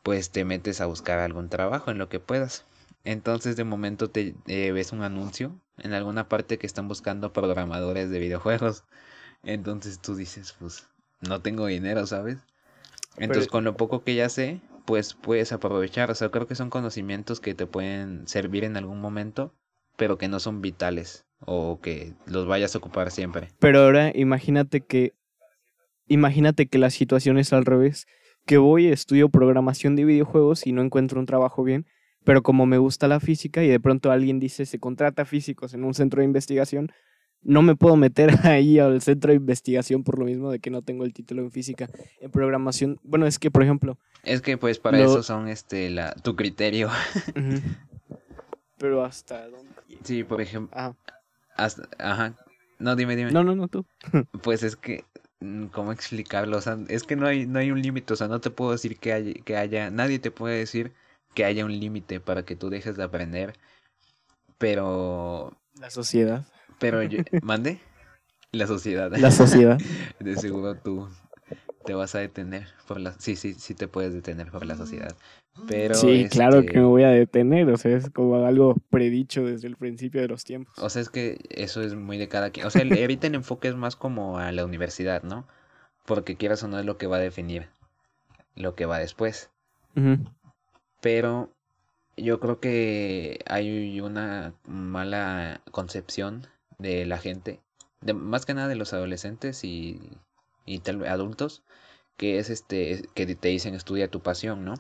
[0.04, 2.66] Pues te metes a buscar algún trabajo en lo que puedas.
[3.06, 8.10] Entonces, de momento te eh, ves un anuncio en alguna parte que están buscando programadores
[8.10, 8.84] de videojuegos.
[9.44, 10.86] Entonces tú dices, pues,
[11.22, 12.40] no tengo dinero, ¿sabes?
[13.16, 16.12] Entonces, Pero- con lo poco que ya sé, pues puedes aprovechar.
[16.12, 19.54] O sea, creo que son conocimientos que te pueden servir en algún momento,
[19.98, 23.50] pero que no son vitales o que los vayas a ocupar siempre.
[23.60, 25.14] Pero ahora imagínate que
[26.08, 28.06] imagínate que la situación es al revés,
[28.46, 31.86] que voy estudio programación de videojuegos y no encuentro un trabajo bien,
[32.24, 35.84] pero como me gusta la física y de pronto alguien dice se contrata físicos en
[35.84, 36.92] un centro de investigación,
[37.42, 40.82] no me puedo meter ahí al centro de investigación por lo mismo de que no
[40.82, 41.90] tengo el título en física.
[42.22, 45.90] En programación, bueno, es que por ejemplo, Es que pues para Lo- eso son este
[45.90, 46.90] la tu criterio.
[48.84, 49.70] pero hasta dónde
[50.04, 50.94] Sí, por ejemplo, Ah,
[51.56, 52.36] hasta, ajá.
[52.80, 53.32] No, dime, dime.
[53.32, 53.86] no, no, no tú.
[54.44, 55.06] Pues es que,
[55.40, 56.58] mm, ¿cómo explicarlo?
[56.58, 58.72] O sea, es que no hay, no hay un límite, o sea, no te puedo
[58.74, 60.92] decir que haya, que haya, nadie te puede decir
[61.34, 63.54] que haya un límite para que tú dejes de aprender,
[64.58, 66.46] pero, La sociedad.
[66.78, 67.80] pero, yo, ¿mande?
[68.52, 69.80] La sociedad, La sociedad.
[70.20, 71.08] de seguro tú
[71.86, 75.16] te vas a detener por la, sí, sí, sí te puedes detener por la sociedad,
[75.68, 79.46] pero, Sí, claro este, que me voy a detener, o sea, es como algo predicho
[79.46, 80.78] desde el principio de los tiempos.
[80.80, 82.66] O sea, es que eso es muy de cada quien.
[82.66, 85.48] O sea, el- ahorita el enfoque es más como a la universidad, ¿no?
[86.06, 87.68] Porque quieras o no es lo que va a definir
[88.56, 89.50] lo que va después.
[91.02, 91.50] Pero
[92.18, 97.62] yo creo que hay una mala concepción de la gente,
[98.02, 100.00] de, más que nada de los adolescentes y,
[100.66, 101.64] y tal adultos,
[102.18, 104.76] que es este, que te dicen estudia tu pasión, ¿no?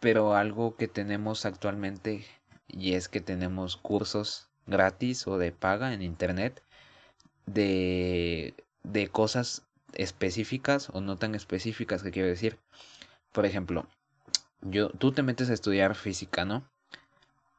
[0.00, 2.24] Pero algo que tenemos actualmente
[2.68, 6.62] y es que tenemos cursos gratis o de paga en internet
[7.46, 12.58] de, de cosas específicas o no tan específicas, que quiero decir.
[13.32, 13.86] Por ejemplo,
[14.62, 16.68] yo, tú te metes a estudiar física, ¿no?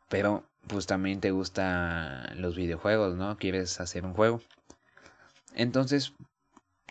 [0.09, 3.37] Pero pues también te gustan los videojuegos, ¿no?
[3.37, 4.41] Quieres hacer un juego.
[5.53, 6.13] Entonces,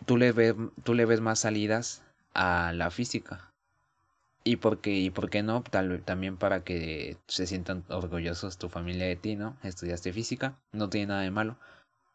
[0.05, 2.03] tú le ves, tú le ves más salidas
[2.33, 3.51] a la física.
[4.43, 9.07] Y porque, y por qué no, tal también para que se sientan orgullosos tu familia
[9.07, 9.57] de ti, ¿no?
[9.63, 11.57] Estudiaste física, no tiene nada de malo.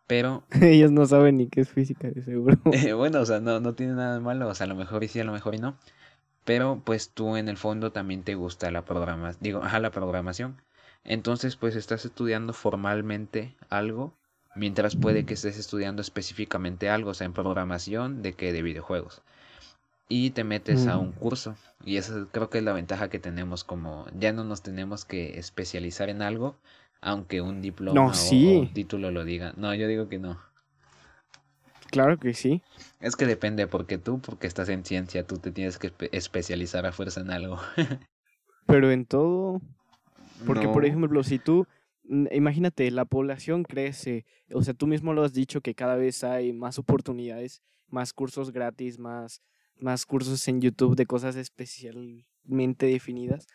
[0.07, 2.59] Pero, Ellos no saben ni qué es física, de seguro.
[2.73, 5.05] eh, bueno, o sea, no, no tiene nada de malo, o sea, a lo mejor
[5.05, 5.77] y sí, a lo mejor y no.
[6.45, 10.61] Pero pues tú en el fondo también te gusta la programación, digo, ajá, la programación.
[11.05, 14.15] Entonces, pues estás estudiando formalmente algo,
[14.55, 19.23] mientras puede que estés estudiando específicamente algo, o sea, en programación de que de videojuegos.
[20.09, 21.55] y te metes a un curso.
[21.85, 25.39] Y esa creo que es la ventaja que tenemos como ya no nos tenemos que
[25.39, 26.57] especializar en algo,
[27.01, 29.53] aunque un diploma o, un título lo diga.
[29.57, 30.39] No, yo digo que no.
[31.91, 32.63] Claro que sí.
[33.01, 36.93] Es que depende, porque tú, porque estás en ciencia, tú te tienes que especializar a
[36.93, 37.59] fuerza en algo.
[38.67, 39.61] Pero en todo.
[40.47, 41.67] Porque, por ejemplo, si tú,
[42.11, 46.53] imagínate, la población crece, o sea, tú mismo lo has dicho que cada vez hay
[46.53, 49.43] más oportunidades, más cursos gratis, más,
[49.77, 53.47] más cursos en YouTube de cosas especialmente definidas.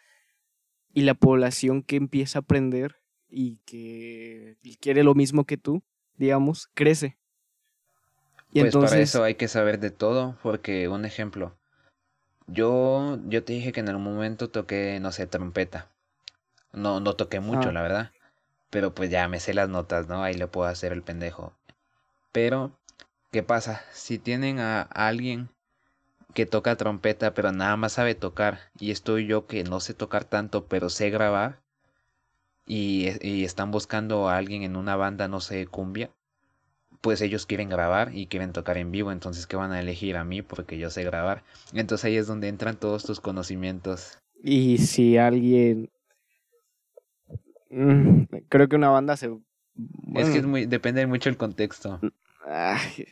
[0.93, 2.95] Y la población que empieza a aprender
[3.29, 5.83] y que quiere lo mismo que tú,
[6.15, 7.17] digamos, crece.
[8.53, 8.91] Y pues entonces...
[8.91, 11.57] para eso hay que saber de todo, porque un ejemplo,
[12.47, 15.91] yo, yo te dije que en algún momento toqué, no sé, trompeta.
[16.71, 17.71] No, no toqué mucho, ah.
[17.73, 18.11] la verdad.
[18.75, 20.21] Pero pues ya me sé las notas, ¿no?
[20.21, 21.53] Ahí le puedo hacer el pendejo.
[22.33, 22.77] Pero,
[23.31, 23.81] ¿qué pasa?
[23.93, 25.47] Si tienen a alguien
[26.33, 30.25] que toca trompeta, pero nada más sabe tocar, y estoy yo que no sé tocar
[30.25, 31.61] tanto, pero sé grabar,
[32.65, 36.09] y, y están buscando a alguien en una banda, no sé, cumbia,
[36.99, 40.25] pues ellos quieren grabar y quieren tocar en vivo, entonces ¿qué van a elegir a
[40.25, 40.41] mí?
[40.41, 41.45] Porque yo sé grabar.
[41.71, 44.17] Entonces ahí es donde entran todos tus conocimientos.
[44.43, 45.89] Y si alguien...
[47.75, 49.29] Mm, creo que una banda se...
[50.15, 51.99] Es que es muy, depende mucho el contexto.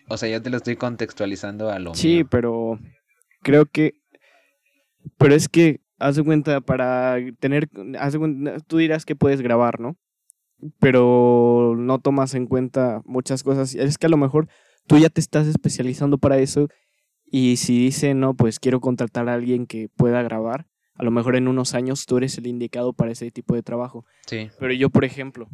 [0.07, 2.79] O sea, yo te lo estoy contextualizando a lo Sí, pero
[3.41, 3.95] creo que...
[5.17, 7.69] Pero es que, haz de cuenta, para tener...
[7.99, 8.15] Haz
[8.67, 9.97] tú dirás que puedes grabar, ¿no?
[10.79, 13.75] pero no tomas en cuenta muchas cosas.
[13.75, 14.47] Es que a lo mejor
[14.87, 16.69] tú ya te estás especializando para eso
[17.25, 21.35] y si dice, no, pues quiero contratar a alguien que pueda grabar, a lo mejor
[21.35, 24.05] en unos años tú eres el indicado para ese tipo de trabajo.
[24.27, 24.49] Sí.
[24.59, 25.49] Pero yo, por ejemplo,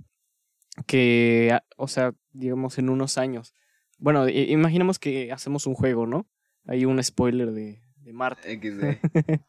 [0.86, 3.54] que, o sea, digamos en unos años,
[3.98, 6.28] bueno, imaginemos que hacemos un juego, ¿no?
[6.66, 8.60] Hay un spoiler de, de Marte.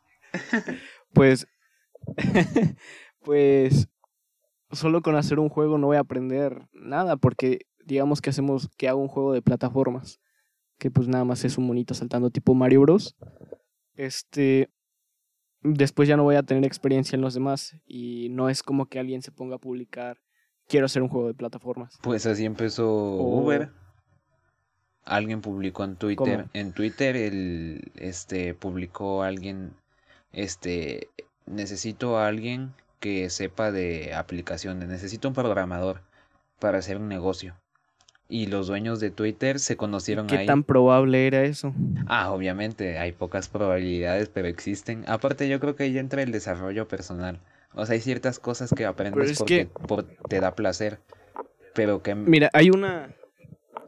[1.12, 1.46] pues,
[3.20, 3.88] pues
[4.72, 8.88] solo con hacer un juego no voy a aprender nada, porque digamos que hacemos que
[8.88, 10.20] hago un juego de plataformas,
[10.78, 13.16] que pues nada más es un monito saltando tipo Mario Bros.
[13.94, 14.70] Este,
[15.62, 18.98] después ya no voy a tener experiencia en los demás y no es como que
[18.98, 20.18] alguien se ponga a publicar,
[20.68, 21.98] quiero hacer un juego de plataformas.
[22.02, 23.70] Pues así empezó Uber.
[25.04, 29.72] Alguien publicó en Twitter, en Twitter el este publicó alguien
[30.32, 31.08] este
[31.46, 34.88] necesito a alguien que sepa de aplicaciones.
[34.88, 36.02] Necesito un programador
[36.60, 37.56] para hacer un negocio.
[38.30, 41.74] Y los dueños de Twitter se conocieron ¿Qué tan probable era eso?
[42.06, 45.04] Ah, obviamente, hay pocas probabilidades, pero existen.
[45.08, 47.40] Aparte, yo creo que ahí entra el desarrollo personal.
[47.74, 49.68] O sea, hay ciertas cosas que aprendes porque
[50.28, 51.00] te da placer.
[51.74, 52.14] Pero que...
[52.14, 53.14] Mira, hay una...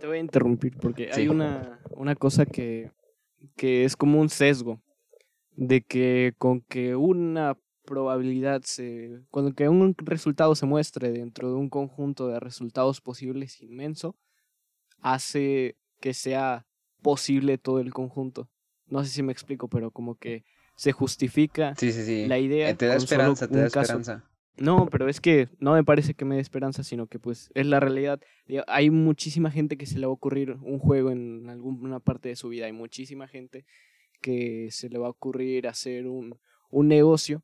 [0.01, 2.91] Te voy a interrumpir porque hay una, una cosa que,
[3.57, 4.81] que es como un sesgo.
[5.55, 9.21] De que con que una probabilidad se.
[9.31, 14.17] Cuando que un resultado se muestre dentro de un conjunto de resultados posibles inmenso,
[15.03, 16.67] hace que sea
[17.03, 18.49] posible todo el conjunto.
[18.87, 20.45] No sé si me explico, pero como que
[20.77, 22.71] se justifica la idea.
[22.71, 24.25] Eh, te da esperanza, te da esperanza.
[24.57, 27.67] No, pero es que no me parece que me dé esperanza, sino que pues es
[27.67, 28.21] la realidad.
[28.67, 32.37] Hay muchísima gente que se le va a ocurrir un juego en alguna parte de
[32.37, 32.67] su vida.
[32.67, 33.65] Hay muchísima gente
[34.21, 36.39] que se le va a ocurrir hacer un,
[36.71, 37.43] un negocio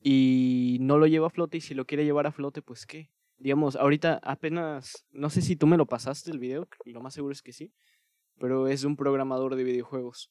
[0.00, 3.10] y no lo lleva a flote y si lo quiere llevar a flote, pues qué.
[3.38, 7.32] Digamos, ahorita apenas, no sé si tú me lo pasaste el video, lo más seguro
[7.32, 7.72] es que sí,
[8.38, 10.30] pero es un programador de videojuegos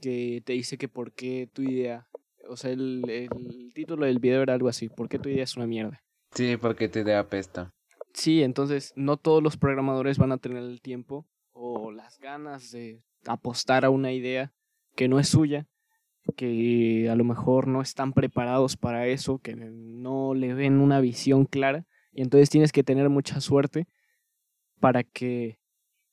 [0.00, 2.08] que te dice que por qué tu idea,
[2.48, 5.56] o sea, el, el título del video era algo así, ¿por qué tu idea es
[5.56, 6.02] una mierda?
[6.32, 7.72] Sí, porque tu idea apesta.
[8.12, 13.02] Sí, entonces no todos los programadores van a tener el tiempo o las ganas de
[13.26, 14.52] apostar a una idea
[14.96, 15.66] que no es suya
[16.36, 21.44] que a lo mejor no están preparados para eso, que no le ven una visión
[21.44, 23.86] clara, y entonces tienes que tener mucha suerte
[24.80, 25.58] para que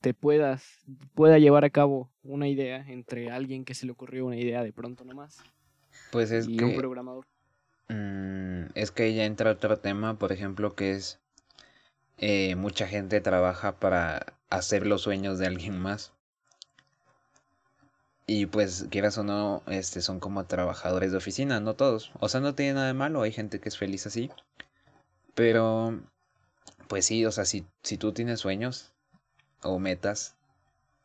[0.01, 0.79] te puedas
[1.13, 4.73] pueda llevar a cabo una idea entre alguien que se le ocurrió una idea de
[4.73, 5.37] pronto nomás
[6.11, 7.25] pues es y un programador
[7.89, 11.19] mm, es que ya entra otro tema por ejemplo que es
[12.17, 16.13] eh, mucha gente trabaja para hacer los sueños de alguien más
[18.33, 22.13] y pues, quieras o no, este, son como trabajadores de oficina, no todos.
[22.21, 24.31] O sea, no tiene nada de malo, hay gente que es feliz así.
[25.35, 25.99] Pero,
[26.87, 28.93] pues sí, o sea, si, si tú tienes sueños
[29.63, 30.35] o metas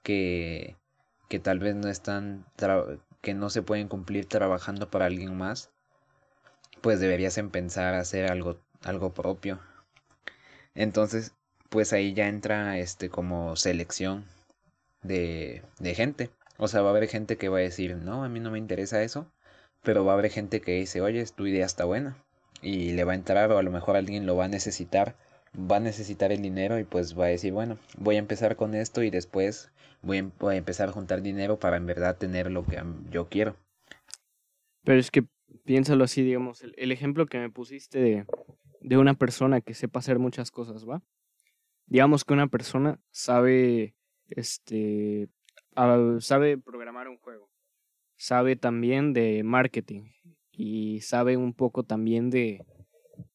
[0.03, 0.77] que,
[1.29, 2.47] que tal vez no están,
[3.23, 5.71] que no se pueden cumplir trabajando para alguien más,
[6.81, 9.61] pues deberías empezar a hacer algo, algo propio.
[10.75, 11.35] Entonces,
[11.71, 14.25] pues ahí ya entra este como selección
[15.03, 16.31] de, de gente.
[16.59, 18.59] O sea, va a haber gente que va a decir, no, a mí no me
[18.59, 19.33] interesa eso,
[19.83, 22.17] pero va a haber gente que dice, oye, tu idea está buena
[22.62, 25.16] y le va a entrar o a lo mejor alguien lo va a necesitar,
[25.55, 28.75] va a necesitar el dinero y pues va a decir, bueno, voy a empezar con
[28.75, 29.71] esto y después
[30.03, 33.57] voy a, empezar a juntar dinero para en verdad tener lo que yo quiero.
[34.85, 35.25] Pero es que
[35.64, 38.27] piénsalo así, digamos, el, ejemplo que me pusiste de,
[38.81, 41.03] de una persona que sepa hacer muchas cosas, ¿va?
[41.87, 43.95] Digamos que una persona sabe,
[44.29, 45.29] este,
[46.21, 47.49] sabe programar un juego,
[48.16, 50.16] sabe también de marketing
[50.57, 52.64] y sabe un poco también de,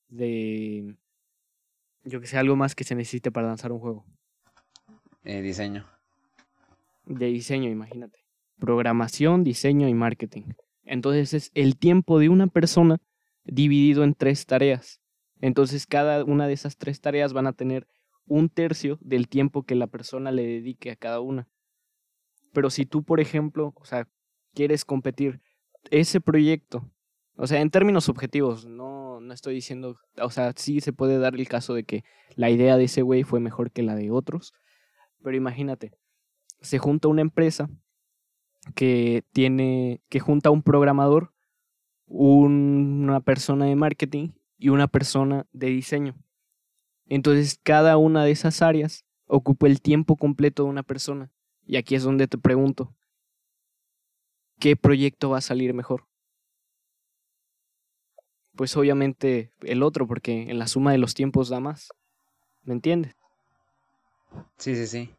[0.09, 0.95] de,
[2.03, 4.05] yo que sé, algo más que se necesite para lanzar un juego.
[5.23, 5.85] Eh, diseño.
[7.05, 8.19] De diseño, imagínate.
[8.59, 10.53] Programación, diseño y marketing.
[10.83, 12.99] Entonces es el tiempo de una persona
[13.43, 14.99] dividido en tres tareas.
[15.39, 17.87] Entonces cada una de esas tres tareas van a tener
[18.25, 21.47] un tercio del tiempo que la persona le dedique a cada una.
[22.53, 24.07] Pero si tú, por ejemplo, o sea,
[24.53, 25.41] quieres competir
[25.89, 26.89] ese proyecto,
[27.41, 31.33] o sea, en términos objetivos, no, no estoy diciendo, o sea, sí se puede dar
[31.33, 32.03] el caso de que
[32.35, 34.53] la idea de ese güey fue mejor que la de otros,
[35.23, 35.91] pero imagínate,
[36.61, 37.67] se junta una empresa
[38.75, 41.33] que tiene, que junta un programador,
[42.05, 46.15] una persona de marketing y una persona de diseño.
[47.07, 51.31] Entonces, cada una de esas áreas ocupa el tiempo completo de una persona.
[51.65, 52.93] Y aquí es donde te pregunto,
[54.59, 56.10] ¿qué proyecto va a salir mejor?
[58.55, 61.89] Pues obviamente el otro, porque en la suma de los tiempos da más.
[62.63, 63.15] ¿Me entiendes?
[64.57, 65.09] Sí, sí, sí.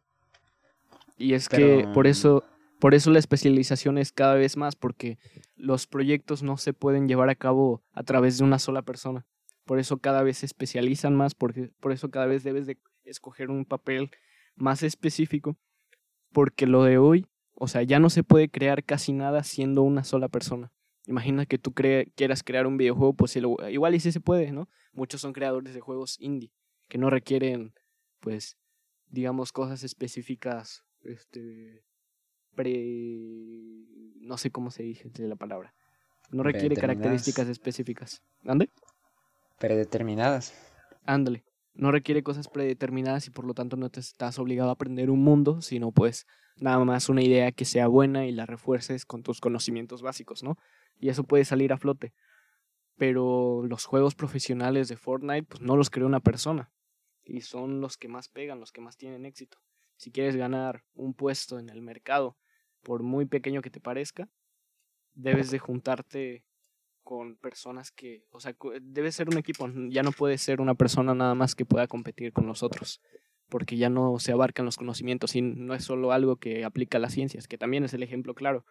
[1.17, 2.43] Y es que por eso,
[2.79, 5.17] por eso la especialización es cada vez más, porque
[5.55, 9.25] los proyectos no se pueden llevar a cabo a través de una sola persona.
[9.65, 13.49] Por eso cada vez se especializan más, porque por eso cada vez debes de escoger
[13.49, 14.11] un papel
[14.55, 15.57] más específico
[16.33, 20.03] porque lo de hoy, o sea, ya no se puede crear casi nada siendo una
[20.03, 20.72] sola persona.
[21.05, 24.69] Imagina que tú quieras crear un videojuego, pues igual y sí se puede, ¿no?
[24.93, 26.51] Muchos son creadores de juegos indie,
[26.87, 27.73] que no requieren,
[28.19, 28.57] pues,
[29.09, 31.83] digamos, cosas específicas, este,
[32.55, 32.79] pre...
[34.21, 35.73] no sé cómo se dice la palabra.
[36.31, 38.23] No requiere características específicas.
[38.45, 38.69] ¿Ande?
[39.59, 40.53] Predeterminadas.
[41.05, 41.43] Ándale
[41.75, 45.23] no requiere cosas predeterminadas y por lo tanto no te estás obligado a aprender un
[45.23, 49.39] mundo, sino pues nada más una idea que sea buena y la refuerces con tus
[49.39, 50.57] conocimientos básicos, ¿no?
[50.99, 52.13] Y eso puede salir a flote.
[52.97, 56.71] Pero los juegos profesionales de Fortnite pues no los creó una persona
[57.25, 59.57] y son los que más pegan, los que más tienen éxito.
[59.95, 62.37] Si quieres ganar un puesto en el mercado,
[62.81, 64.29] por muy pequeño que te parezca,
[65.13, 66.45] debes de juntarte
[67.03, 71.13] con personas que, o sea, debe ser un equipo, ya no puede ser una persona
[71.13, 73.01] nada más que pueda competir con los otros,
[73.49, 77.01] porque ya no se abarcan los conocimientos y no es solo algo que aplica a
[77.01, 78.65] las ciencias, que también es el ejemplo claro,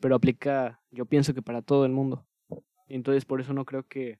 [0.00, 2.26] pero aplica, yo pienso que para todo el mundo.
[2.88, 4.18] Entonces por eso no creo que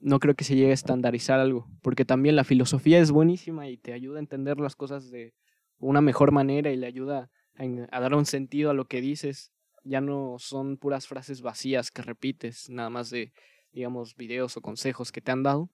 [0.00, 3.76] no creo que se llegue a estandarizar algo, porque también la filosofía es buenísima y
[3.76, 5.34] te ayuda a entender las cosas de
[5.78, 9.52] una mejor manera y le ayuda a, a dar un sentido a lo que dices
[9.84, 13.32] ya no son puras frases vacías que repites, nada más de,
[13.72, 15.70] digamos, videos o consejos que te han dado,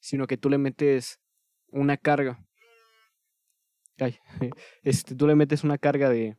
[0.00, 1.20] sino que tú le metes
[1.68, 2.44] una carga.
[3.98, 4.16] Ay,
[4.82, 6.36] este, tú le metes una carga de,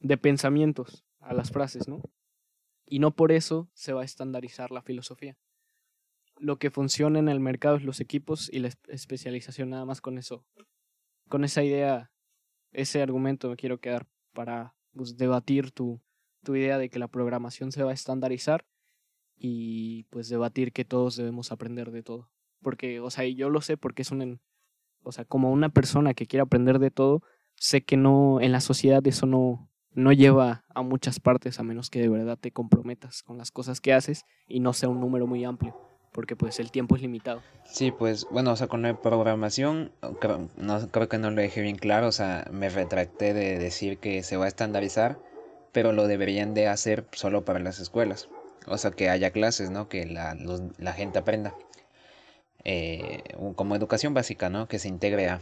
[0.00, 2.02] de pensamientos a las frases, ¿no?
[2.86, 5.36] Y no por eso se va a estandarizar la filosofía.
[6.38, 10.16] Lo que funciona en el mercado es los equipos y la especialización, nada más con
[10.16, 10.46] eso.
[11.28, 12.10] Con esa idea,
[12.72, 16.00] ese argumento me quiero quedar para pues, debatir tu,
[16.42, 18.64] tu idea de que la programación se va a estandarizar
[19.36, 22.30] y pues debatir que todos debemos aprender de todo.
[22.62, 24.40] Porque, o sea, yo lo sé porque es un,
[25.02, 27.22] o sea, como una persona que quiere aprender de todo,
[27.56, 31.90] sé que no, en la sociedad eso no, no lleva a muchas partes a menos
[31.90, 35.26] que de verdad te comprometas con las cosas que haces y no sea un número
[35.26, 35.76] muy amplio,
[36.12, 37.42] porque pues el tiempo es limitado.
[37.64, 41.62] Sí, pues bueno, o sea, con la programación creo, no, creo que no lo dejé
[41.62, 45.18] bien claro, o sea, me retracté de decir que se va a estandarizar
[45.72, 48.28] pero lo deberían de hacer solo para las escuelas.
[48.66, 49.88] O sea, que haya clases, ¿no?
[49.88, 50.36] Que la,
[50.78, 51.54] la gente aprenda.
[52.64, 53.22] Eh,
[53.54, 54.68] como educación básica, ¿no?
[54.68, 55.40] Que se integre a.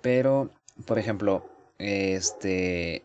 [0.00, 0.50] Pero,
[0.86, 1.44] por ejemplo,
[1.78, 3.04] este...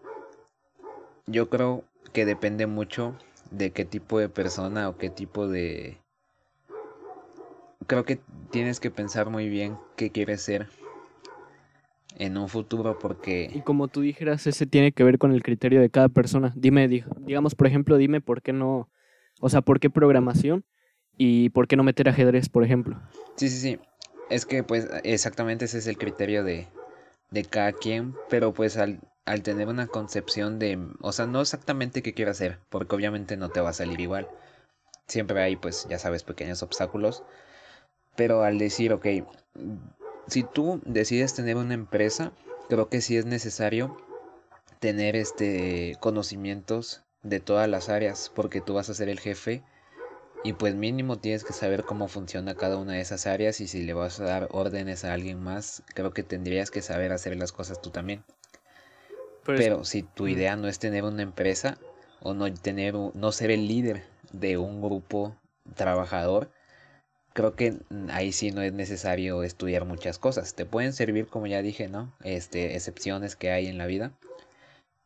[1.25, 3.15] Yo creo que depende mucho
[3.51, 5.97] de qué tipo de persona o qué tipo de...
[7.87, 8.19] Creo que
[8.51, 10.67] tienes que pensar muy bien qué quieres ser
[12.17, 13.49] en un futuro porque...
[13.53, 16.53] Y como tú dijeras, ese tiene que ver con el criterio de cada persona.
[16.55, 18.89] Dime, digamos, por ejemplo, dime por qué no,
[19.39, 20.63] o sea, por qué programación
[21.17, 22.99] y por qué no meter ajedrez, por ejemplo.
[23.35, 23.79] Sí, sí, sí.
[24.29, 26.67] Es que pues exactamente ese es el criterio de,
[27.31, 32.01] de cada quien, pero pues al, al tener una concepción de, o sea, no exactamente
[32.01, 34.27] qué quiero hacer, porque obviamente no te va a salir igual.
[35.07, 37.23] Siempre hay, pues, ya sabes, pequeños obstáculos.
[38.15, 39.07] Pero al decir, ok,
[40.27, 42.31] si tú decides tener una empresa,
[42.69, 43.97] creo que sí es necesario
[44.79, 49.63] tener este conocimientos de todas las áreas, porque tú vas a ser el jefe
[50.43, 53.83] y pues mínimo tienes que saber cómo funciona cada una de esas áreas y si
[53.83, 57.53] le vas a dar órdenes a alguien más, creo que tendrías que saber hacer las
[57.53, 58.23] cosas tú también.
[59.45, 61.77] Pero, si tu idea no es tener una empresa
[62.21, 65.35] o no tener no ser el líder de un grupo
[65.75, 66.49] trabajador,
[67.33, 67.77] creo que
[68.09, 70.55] ahí sí no es necesario estudiar muchas cosas.
[70.55, 72.13] Te pueden servir, como ya dije, ¿no?
[72.23, 74.13] Este, excepciones que hay en la vida.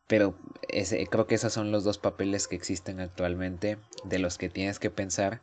[0.06, 0.34] Pero
[0.68, 4.78] ese, creo que esos son los dos papeles que existen actualmente de los que tienes
[4.78, 5.42] que pensar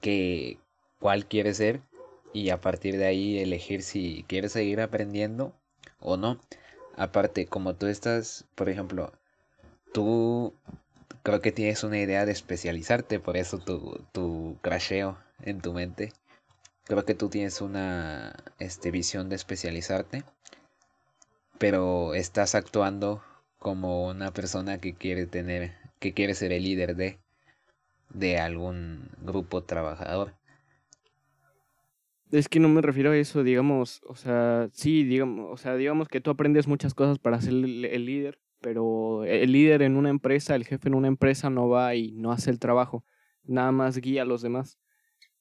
[0.00, 0.58] que
[1.00, 1.80] cuál quieres ser
[2.32, 5.52] y a partir de ahí elegir si quieres seguir aprendiendo
[5.98, 6.38] o no.
[7.00, 9.10] Aparte, como tú estás, por ejemplo,
[9.94, 10.52] tú
[11.22, 16.12] creo que tienes una idea de especializarte, por eso tu, tu crasheo en tu mente.
[16.84, 20.24] Creo que tú tienes una este, visión de especializarte,
[21.56, 23.24] pero estás actuando
[23.58, 27.18] como una persona que quiere tener, que quiere ser el líder de,
[28.10, 30.34] de algún grupo trabajador.
[32.32, 36.08] Es que no me refiero a eso, digamos, o sea, sí, digamos, o sea, digamos
[36.08, 40.54] que tú aprendes muchas cosas para ser el, líder, pero el líder en una empresa,
[40.54, 43.04] el jefe en una empresa no va y no hace el trabajo,
[43.42, 44.78] nada más guía a los demás.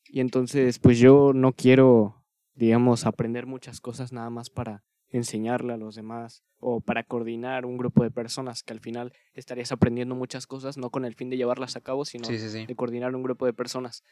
[0.07, 2.25] Y entonces, pues yo no quiero,
[2.55, 7.77] digamos, aprender muchas cosas nada más para enseñarle a los demás o para coordinar un
[7.77, 11.37] grupo de personas que al final estarías aprendiendo muchas cosas, no con el fin de
[11.37, 14.03] llevarlas a cabo, sino de coordinar un grupo de personas.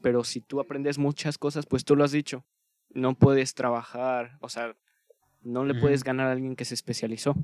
[0.00, 2.44] Pero si tú aprendes muchas cosas, pues tú lo has dicho,
[2.90, 4.76] no puedes trabajar, o sea,
[5.42, 7.34] no le puedes ganar a alguien que se especializó.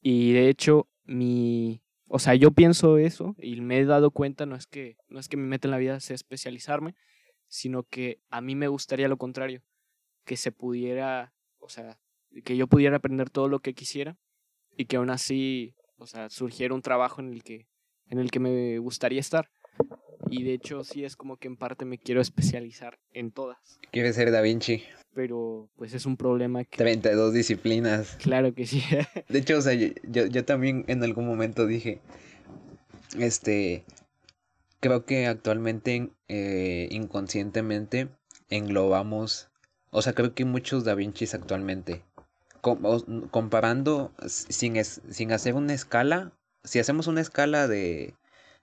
[0.00, 4.56] Y de hecho, mi, o sea, yo pienso eso y me he dado cuenta, no
[4.56, 6.94] es que, no es que me meta en la vida sea especializarme,
[7.48, 9.62] sino que a mí me gustaría lo contrario,
[10.24, 11.98] que se pudiera, o sea,
[12.44, 14.16] que yo pudiera aprender todo lo que quisiera
[14.76, 17.66] y que aún así, o sea, surgiera un trabajo en el que,
[18.08, 19.50] en el que me gustaría estar.
[20.32, 23.78] Y de hecho sí es como que en parte me quiero especializar en todas.
[23.90, 24.82] Quieres ser Da Vinci.
[25.14, 26.78] Pero pues es un problema que...
[26.78, 28.16] 32 disciplinas.
[28.22, 28.82] Claro que sí.
[29.28, 32.00] de hecho, o sea, yo, yo, también en algún momento dije,
[33.18, 33.84] este,
[34.80, 38.08] creo que actualmente eh, inconscientemente
[38.48, 39.50] englobamos,
[39.90, 42.04] o sea, creo que muchos Da Vincis actualmente,
[42.62, 46.32] comparando sin, sin hacer una escala,
[46.64, 48.14] si hacemos una escala de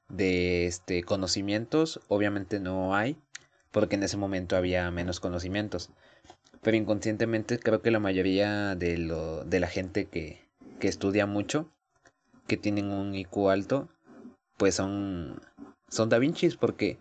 [0.09, 3.17] de este, conocimientos, obviamente no hay,
[3.71, 5.89] porque en ese momento había menos conocimientos.
[6.61, 10.41] Pero inconscientemente creo que la mayoría de, lo, de la gente que,
[10.79, 11.71] que estudia mucho,
[12.47, 13.89] que tienen un IQ alto,
[14.57, 15.41] pues son,
[15.87, 16.97] son Da Vincis porque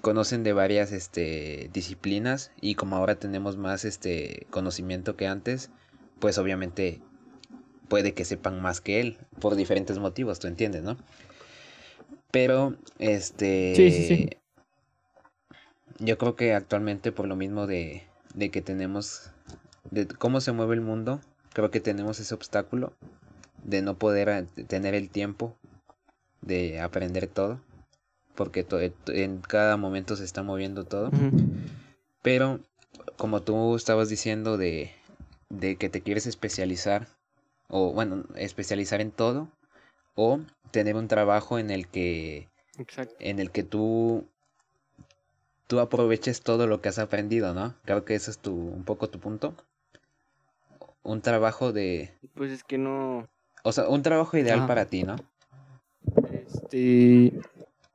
[0.00, 5.70] conocen de varias este, disciplinas y como ahora tenemos más este, conocimiento que antes,
[6.20, 7.02] pues obviamente
[7.88, 10.96] puede que sepan más que él por diferentes motivos, tú entiendes, ¿no?
[12.30, 13.74] Pero, este...
[13.74, 14.30] Sí, sí, sí.
[15.98, 18.04] Yo creo que actualmente por lo mismo de,
[18.34, 19.30] de que tenemos,
[19.90, 21.20] de cómo se mueve el mundo,
[21.52, 22.94] creo que tenemos ese obstáculo
[23.64, 25.56] de no poder tener el tiempo
[26.40, 27.60] de aprender todo,
[28.34, 28.66] porque
[29.08, 31.10] en cada momento se está moviendo todo.
[32.22, 32.60] Pero,
[33.16, 34.92] como tú estabas diciendo de,
[35.50, 37.08] de que te quieres especializar,
[37.68, 39.48] o bueno, especializar en todo,
[40.14, 40.40] o
[40.70, 42.48] tener un trabajo en el que
[43.18, 44.26] en el que tú
[45.66, 47.74] tú aproveches todo lo que has aprendido, ¿no?
[47.84, 49.54] Creo que ese es tu un poco tu punto.
[51.02, 53.28] Un trabajo de Pues es que no
[53.62, 55.16] o sea, un trabajo ideal para ti, ¿no?
[56.32, 57.32] Este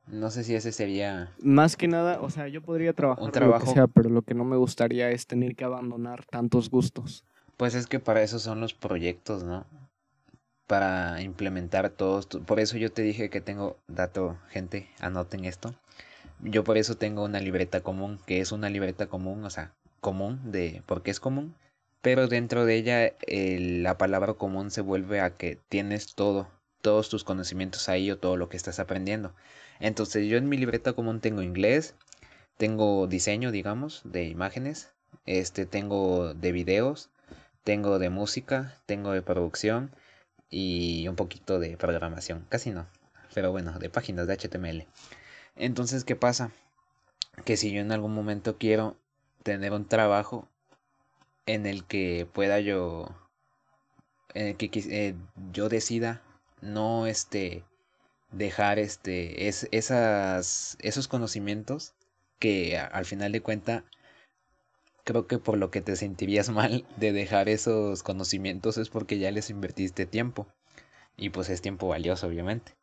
[0.06, 3.72] no sé si ese sería más que nada, o sea, yo podría trabajar un trabajo,
[3.72, 7.24] sea, pero lo que no me gustaría es tener que abandonar tantos gustos.
[7.56, 9.66] Pues es que para eso son los proyectos, ¿no?
[10.66, 12.26] Para implementar todos.
[12.26, 15.74] Por eso yo te dije que tengo dato, gente, anoten esto.
[16.40, 20.52] Yo por eso tengo una libreta común, que es una libreta común, o sea, común
[20.52, 21.54] de porque es común,
[22.02, 26.48] pero dentro de ella la palabra común se vuelve a que tienes todo,
[26.82, 29.34] todos tus conocimientos ahí o todo lo que estás aprendiendo.
[29.80, 31.94] Entonces yo en mi libreta común tengo inglés,
[32.56, 34.92] tengo diseño, digamos, de imágenes,
[35.24, 37.10] este tengo de videos,
[37.64, 39.90] tengo de música, tengo de producción,
[40.50, 42.86] y un poquito de programación, casi no,
[43.34, 44.86] pero bueno, de páginas de HTML.
[45.56, 46.50] Entonces, ¿qué pasa?
[47.44, 48.96] Que si yo en algún momento quiero
[49.42, 50.48] tener un trabajo
[51.46, 53.08] en el que pueda yo
[54.34, 55.14] en el que eh,
[55.52, 56.20] yo decida
[56.60, 57.64] no este
[58.32, 61.94] dejar este es, esas esos conocimientos
[62.38, 63.84] que al final de cuenta
[65.06, 69.30] creo que por lo que te sentirías mal de dejar esos conocimientos es porque ya
[69.30, 70.46] les invertiste tiempo.
[71.16, 72.74] Y pues es tiempo valioso obviamente.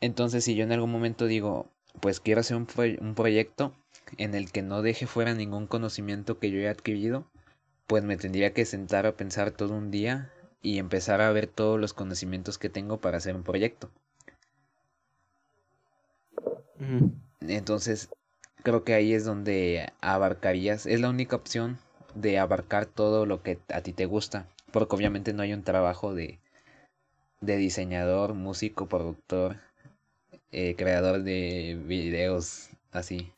[0.00, 1.68] Entonces si yo en algún momento digo
[2.00, 2.66] pues quiero hacer un,
[3.00, 3.74] un proyecto
[4.16, 7.26] en el que no deje fuera ningún conocimiento que yo he adquirido
[7.86, 10.32] pues me tendría que sentar a pensar todo un día
[10.62, 13.90] y empezar a ver todos los conocimientos que tengo para hacer un proyecto.
[17.40, 18.08] Entonces,
[18.64, 21.78] creo que ahí es donde abarcarías, es la única opción
[22.14, 26.14] de abarcar todo lo que a ti te gusta, porque obviamente no hay un trabajo
[26.14, 26.40] de,
[27.42, 29.58] de diseñador, músico, productor,
[30.50, 33.30] eh, creador de videos, así.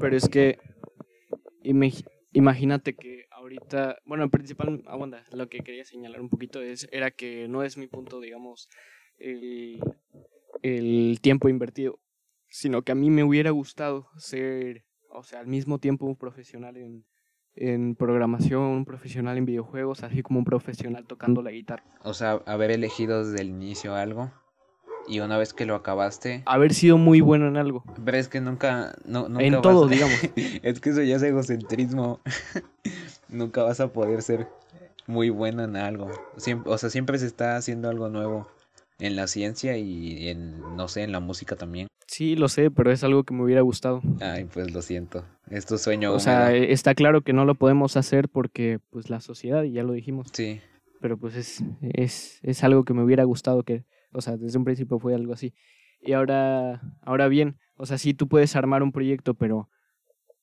[0.00, 0.58] Pero es que
[2.32, 7.10] imagínate que ahorita, bueno, en principal, aguanta, lo que quería señalar un poquito es, era
[7.10, 8.70] que no es mi punto, digamos,
[9.18, 9.80] el,
[10.62, 11.98] el tiempo invertido,
[12.54, 16.76] sino que a mí me hubiera gustado ser, o sea, al mismo tiempo un profesional
[16.76, 17.04] en,
[17.56, 21.82] en programación, un profesional en videojuegos, así como un profesional tocando la guitarra.
[22.04, 24.30] O sea, haber elegido desde el inicio algo
[25.08, 26.44] y una vez que lo acabaste...
[26.46, 27.82] Haber sido muy bueno en algo.
[28.04, 28.94] Pero es que nunca...
[29.04, 30.14] No, nunca en todo, digamos.
[30.62, 32.20] es que eso ya es egocentrismo.
[33.28, 34.46] nunca vas a poder ser
[35.08, 36.08] muy bueno en algo.
[36.36, 38.46] Siempre, o sea, siempre se está haciendo algo nuevo
[39.00, 41.88] en la ciencia y en, no sé, en la música también.
[42.14, 44.00] Sí, lo sé, pero es algo que me hubiera gustado.
[44.20, 45.24] Ay, pues lo siento.
[45.50, 46.12] Es tu sueño.
[46.12, 49.82] O sea, está claro que no lo podemos hacer porque, pues, la sociedad, y ya
[49.82, 50.28] lo dijimos.
[50.32, 50.60] Sí.
[51.00, 54.64] Pero pues es, es, es algo que me hubiera gustado que, o sea, desde un
[54.64, 55.54] principio fue algo así.
[56.00, 59.68] Y ahora, ahora bien, o sea, sí tú puedes armar un proyecto, pero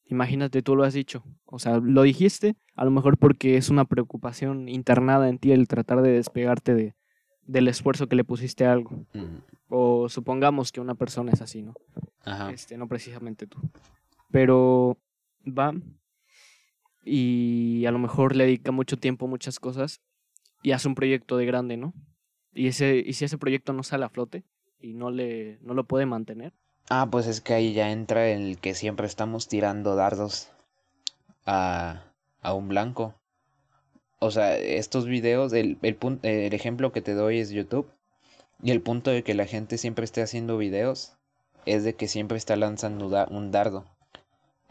[0.04, 1.24] imagínate, tú lo has dicho.
[1.46, 5.70] O sea, lo dijiste, a lo mejor porque es una preocupación internada en ti el
[5.70, 6.96] tratar de despegarte de,
[7.44, 9.06] del esfuerzo que le pusiste a algo.
[9.72, 11.74] O supongamos que una persona es así, ¿no?
[12.26, 12.52] Ajá.
[12.52, 13.58] Este, no precisamente tú.
[14.30, 14.98] Pero
[15.48, 15.74] va
[17.04, 20.02] y a lo mejor le dedica mucho tiempo a muchas cosas
[20.62, 21.94] y hace un proyecto de grande, ¿no?
[22.54, 24.44] Y, ese, y si ese proyecto no sale a flote
[24.80, 26.54] y no, le, no lo puede mantener.
[26.90, 30.52] Ah, pues es que ahí ya entra el que siempre estamos tirando dardos
[31.46, 32.04] a,
[32.42, 33.16] a un blanco.
[34.20, 37.88] O sea, estos videos, el, el, el ejemplo que te doy es YouTube.
[38.64, 41.18] Y el punto de que la gente siempre esté haciendo videos
[41.66, 43.86] es de que siempre está lanzando un dardo.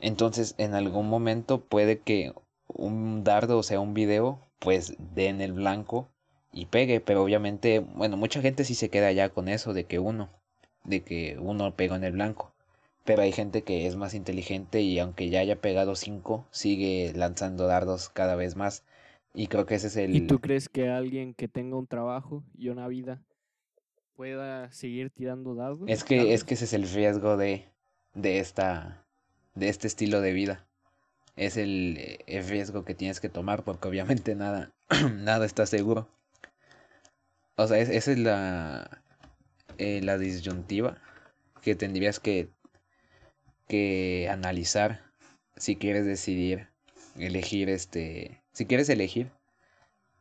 [0.00, 2.32] Entonces, en algún momento puede que
[2.68, 6.08] un dardo, o sea, un video, pues dé en el blanco
[6.52, 9.98] y pegue, pero obviamente, bueno, mucha gente sí se queda ya con eso de que
[9.98, 10.30] uno,
[10.84, 12.52] de que uno pegó en el blanco.
[13.04, 17.66] Pero hay gente que es más inteligente y aunque ya haya pegado cinco, sigue lanzando
[17.66, 18.84] dardos cada vez más.
[19.34, 20.14] Y creo que ese es el...
[20.14, 23.20] ¿Y tú crees que alguien que tenga un trabajo y una vida
[24.20, 25.88] pueda seguir tirando dardos?
[25.88, 27.64] Es que, es que ese es el riesgo de,
[28.12, 29.02] de, esta,
[29.54, 30.68] de este estilo de vida.
[31.36, 34.74] Es el, el riesgo que tienes que tomar porque obviamente nada,
[35.14, 36.06] nada está seguro.
[37.56, 39.02] O sea, esa es la,
[39.78, 40.98] eh, la disyuntiva
[41.62, 42.50] que tendrías que,
[43.68, 45.00] que analizar
[45.56, 46.68] si quieres decidir,
[47.16, 49.30] elegir este, si quieres elegir,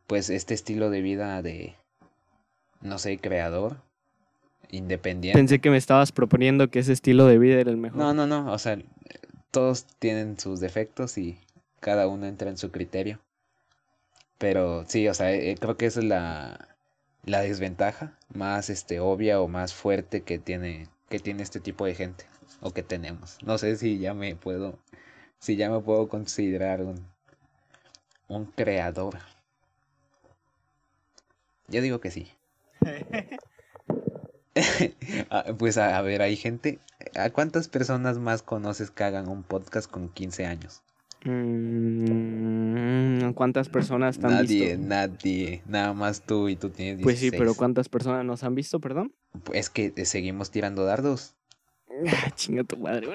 [0.06, 1.74] pues este estilo de vida de,
[2.80, 3.89] no sé, creador,
[4.72, 5.38] independiente.
[5.38, 7.98] Pensé que me estabas proponiendo que ese estilo de vida era el mejor.
[7.98, 8.78] No, no, no, o sea,
[9.50, 11.38] todos tienen sus defectos y
[11.80, 13.20] cada uno entra en su criterio.
[14.38, 16.68] Pero sí, o sea, eh, creo que esa es la,
[17.24, 21.94] la desventaja más este obvia o más fuerte que tiene que tiene este tipo de
[21.94, 22.24] gente
[22.60, 23.38] o que tenemos.
[23.42, 24.78] No sé si ya me puedo
[25.38, 27.06] si ya me puedo considerar un
[28.28, 29.18] un creador.
[31.68, 32.30] Yo digo que sí.
[35.30, 36.78] Ah, pues a, ver, hay gente.
[37.16, 40.82] ¿A cuántas personas más conoces que hagan un podcast con 15 años?
[41.24, 44.82] Mm, ¿Cuántas personas han nadie, visto?
[44.82, 45.62] Nadie, nadie.
[45.66, 47.04] Nada más tú y tú tienes 16.
[47.04, 49.12] Pues sí, pero ¿cuántas personas nos han visto, perdón?
[49.44, 51.34] Pues que seguimos tirando dardos.
[52.06, 53.08] Ah, chinga tu madre,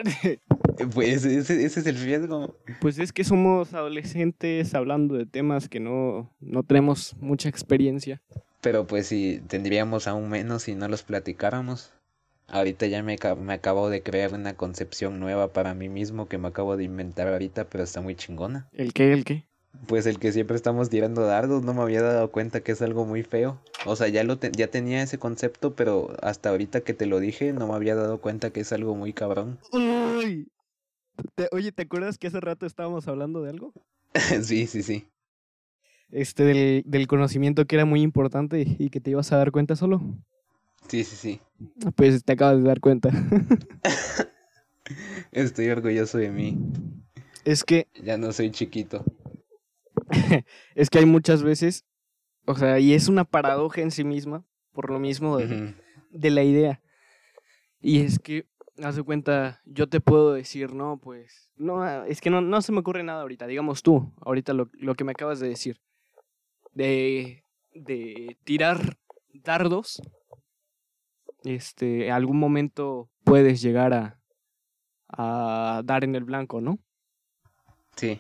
[0.94, 2.56] Pues ese, ese, es el riesgo.
[2.82, 8.22] Pues es que somos adolescentes hablando de temas que no, no tenemos mucha experiencia.
[8.62, 11.94] Pero pues si tendríamos aún menos si no los platicáramos.
[12.48, 16.48] Ahorita ya me, me acabo de crear una concepción nueva para mí mismo que me
[16.48, 18.68] acabo de inventar ahorita, pero está muy chingona.
[18.72, 19.14] ¿El qué?
[19.14, 19.46] ¿El qué?
[19.88, 23.06] Pues el que siempre estamos tirando dardos, no me había dado cuenta que es algo
[23.06, 23.60] muy feo.
[23.86, 27.52] O sea, ya lo ya tenía ese concepto, pero hasta ahorita que te lo dije
[27.52, 29.58] no me había dado cuenta que es algo muy cabrón.
[29.72, 30.48] Uy.
[31.52, 33.74] Oye, ¿te acuerdas que hace rato estábamos hablando de algo?
[34.44, 35.08] sí, sí, sí.
[36.10, 39.76] este, del, del conocimiento que era muy importante y que te ibas a dar cuenta
[39.76, 40.02] solo.
[40.88, 41.42] Sí, sí, sí.
[41.96, 43.10] Pues te acabas de dar cuenta.
[45.32, 46.58] Estoy orgulloso de mí.
[47.44, 49.04] Es que, Ya no soy chiquito.
[50.76, 51.86] es que hay muchas veces,
[52.46, 56.82] o sea, y es una paradoja en sí misma, por lo mismo de la idea.
[57.82, 58.46] Y es que,
[58.84, 62.62] haz de cuenta, yo te puedo decir, no, pues, no, ah, es que no, no
[62.62, 63.48] se me ocurre nada ahorita.
[63.48, 65.80] Digamos tú, ahorita lo, lo que me acabas de decir,
[66.74, 68.98] de, de tirar
[69.34, 70.02] dardos,
[71.44, 74.20] este, en algún momento puedes llegar a,
[75.10, 76.80] a dar en el blanco, ¿no?
[77.96, 78.20] Sí.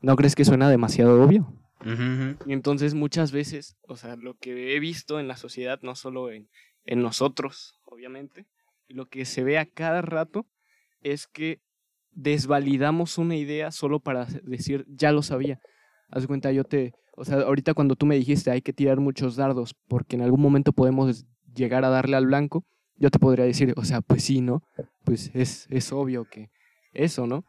[0.00, 1.52] ¿No crees que suena demasiado obvio?
[1.80, 2.36] Ujú.
[2.46, 6.30] Y entonces muchas veces, o sea, lo que he visto en la sociedad, no solo
[6.30, 6.48] en,
[6.84, 8.46] en nosotros, obviamente,
[8.88, 10.46] lo que se ve a cada rato
[11.02, 11.60] es que
[12.12, 15.60] desvalidamos una idea solo para decir, ya lo sabía.
[16.10, 19.36] Haz cuenta, yo te, o sea, ahorita cuando tú me dijiste hay que tirar muchos
[19.36, 22.64] dardos porque en algún momento podemos llegar a darle al blanco,
[22.96, 24.62] yo te podría decir, o sea, pues sí, ¿no?
[25.04, 26.50] Pues es, es obvio que
[26.94, 27.44] eso, ¿no?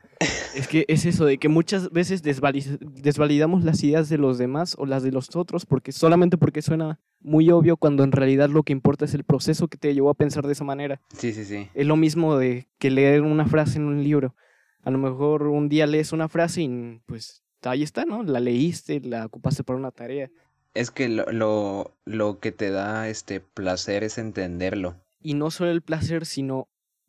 [0.56, 4.76] Es que es eso de que muchas veces desvali- desvalidamos las ideas de los demás
[4.78, 8.64] o las de los otros porque solamente porque suena muy obvio cuando en realidad lo
[8.64, 11.02] que importa es el proceso que te llevó a pensar de esa manera.
[11.18, 11.68] Sí, sí, sí.
[11.74, 14.36] Es lo mismo de que leer una frase en un libro.
[14.84, 18.24] A lo mejor un día lees una frase y pues ahí está, ¿no?
[18.24, 20.30] La leíste, la ocupaste para una tarea.
[20.76, 24.96] Es que lo, lo, lo que te da este placer es entenderlo.
[25.22, 26.68] Y no solo el placer, sino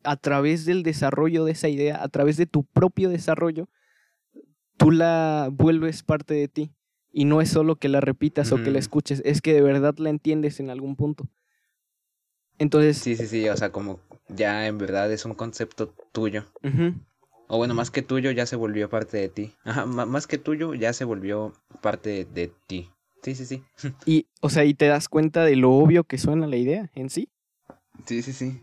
[0.09, 3.67] a través del desarrollo de esa idea, a través de tu propio desarrollo,
[4.77, 6.71] tú la vuelves parte de ti.
[7.11, 9.95] Y no es solo que la repitas o que la escuches, es que de verdad
[9.97, 11.27] la entiendes en algún punto.
[12.59, 13.49] Entonces, Sí, sí, sí.
[13.49, 16.45] O sea, como ya en verdad es un concepto tuyo.
[17.47, 19.53] O bueno, más que tuyo ya se volvió parte de ti.
[19.63, 22.89] Ajá, más que tuyo ya se volvió parte de, de ti.
[23.23, 23.63] Sí, sí, sí.
[24.05, 27.09] y, o sea, y te das cuenta de lo obvio que suena la idea en
[27.09, 27.29] sí.
[28.05, 28.61] Sí, sí, sí.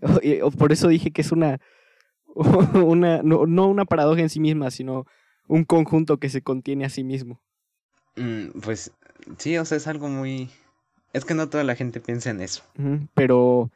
[0.58, 1.60] Por eso dije que es una,
[2.74, 5.06] una no, no una paradoja en sí misma, sino
[5.46, 7.40] un conjunto que se contiene a sí mismo.
[8.16, 8.92] Mm, pues
[9.38, 10.50] sí, o sea, es algo muy...
[11.12, 12.62] Es que no toda la gente piensa en eso.
[13.14, 13.70] Pero,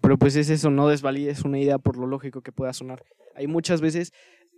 [0.00, 3.04] pero pues es eso, no desvalides una idea por lo lógico que pueda sonar.
[3.36, 4.12] Hay muchas veces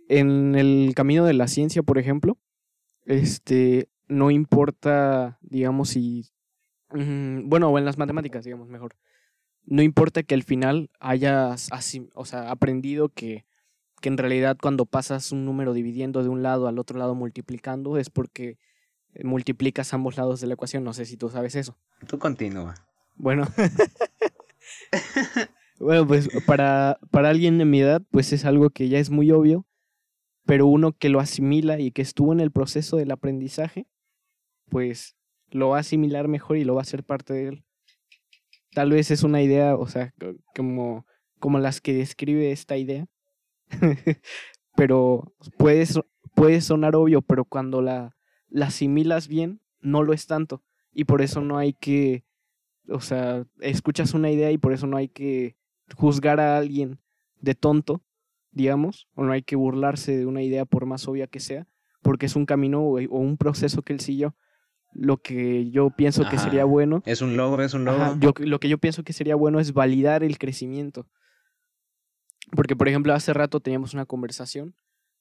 [0.07, 2.37] en el camino de la ciencia, por ejemplo,
[3.05, 6.25] este, no importa, digamos, si,
[6.91, 8.95] mm, bueno, o en las matemáticas, digamos, mejor.
[9.65, 13.45] No importa que al final hayas asim- o sea, aprendido que,
[14.01, 17.97] que en realidad cuando pasas un número dividiendo de un lado al otro lado multiplicando
[17.97, 18.57] es porque
[19.13, 20.83] eh, multiplicas ambos lados de la ecuación.
[20.83, 21.77] No sé si tú sabes eso.
[22.07, 22.75] Tú continúa.
[23.15, 23.47] Bueno.
[25.79, 29.31] bueno, pues para, para alguien de mi edad, pues es algo que ya es muy
[29.31, 29.65] obvio,
[30.45, 33.87] pero uno que lo asimila y que estuvo en el proceso del aprendizaje,
[34.69, 35.15] pues
[35.51, 37.63] lo va a asimilar mejor y lo va a hacer parte de él.
[38.73, 41.05] Tal vez es una idea, o sea, co- como,
[41.39, 43.07] como las que describe esta idea,
[44.75, 45.33] pero
[46.35, 48.15] puede sonar obvio, pero cuando la,
[48.49, 50.63] la asimilas bien, no lo es tanto.
[50.93, 52.23] Y por eso no hay que,
[52.89, 55.57] o sea, escuchas una idea y por eso no hay que
[55.95, 56.99] juzgar a alguien
[57.41, 58.03] de tonto,
[58.51, 61.67] digamos, o no hay que burlarse de una idea por más obvia que sea,
[62.01, 64.35] porque es un camino o, o un proceso que él siguió.
[64.93, 68.03] Lo que yo pienso que sería bueno, Es un logro, es un logro.
[68.03, 71.07] ajá, yo, lo que yo pienso que sería bueno es validar el crecimiento.
[72.55, 74.75] Porque, por ejemplo, hace rato teníamos una conversación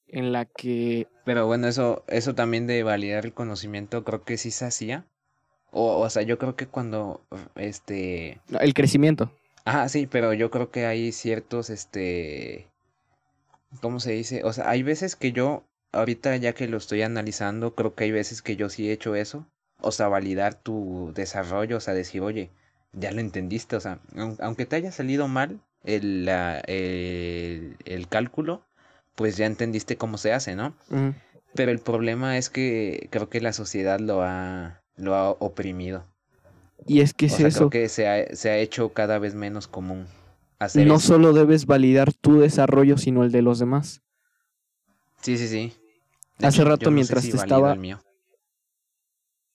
[0.06, 4.50] en la que Pero bueno, eso, eso también de validar el conocimiento creo que sí
[4.50, 5.06] se hacía.
[5.70, 7.20] O, o sea, yo creo que cuando,
[7.54, 8.40] este...
[8.58, 9.30] el crecimiento.
[9.66, 12.68] Ajá, sí, pero yo creo que hay ciertos, este...
[13.82, 14.42] ¿Cómo se dice?
[14.44, 18.12] O sea, hay veces que yo, ahorita ya que lo estoy analizando, creo que hay
[18.12, 19.46] veces que yo sí he hecho eso.
[19.80, 22.50] O sea, validar tu desarrollo, o sea, decir, oye,
[22.92, 28.08] ya lo entendiste, o sea, aun- aunque te haya salido mal el, la- el, el
[28.08, 28.62] cálculo,
[29.14, 30.74] pues ya entendiste cómo se hace, ¿no?
[31.54, 36.04] Pero el problema es que creo que la sociedad lo ha, lo ha oprimido.
[36.86, 37.58] Y es que O es sea, eso.
[37.58, 40.06] creo que se ha, se ha hecho cada vez menos común
[40.58, 41.08] hacer No eso.
[41.14, 44.02] solo debes validar tu desarrollo, sino el de los demás.
[45.22, 45.72] Sí, sí, sí.
[46.38, 48.00] De Hace hecho, rato no mientras si te estaba- el mío.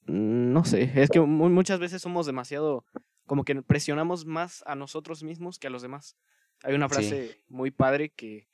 [0.05, 2.85] No sé, es que mu- muchas veces somos demasiado,
[3.25, 6.17] como que presionamos más a nosotros mismos que a los demás.
[6.63, 6.95] Hay una Sí.
[6.95, 8.47] frase muy padre que,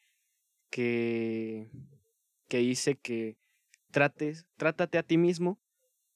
[0.69, 1.71] que,
[2.47, 3.37] que dice que
[3.91, 5.59] trates, trátate a ti mismo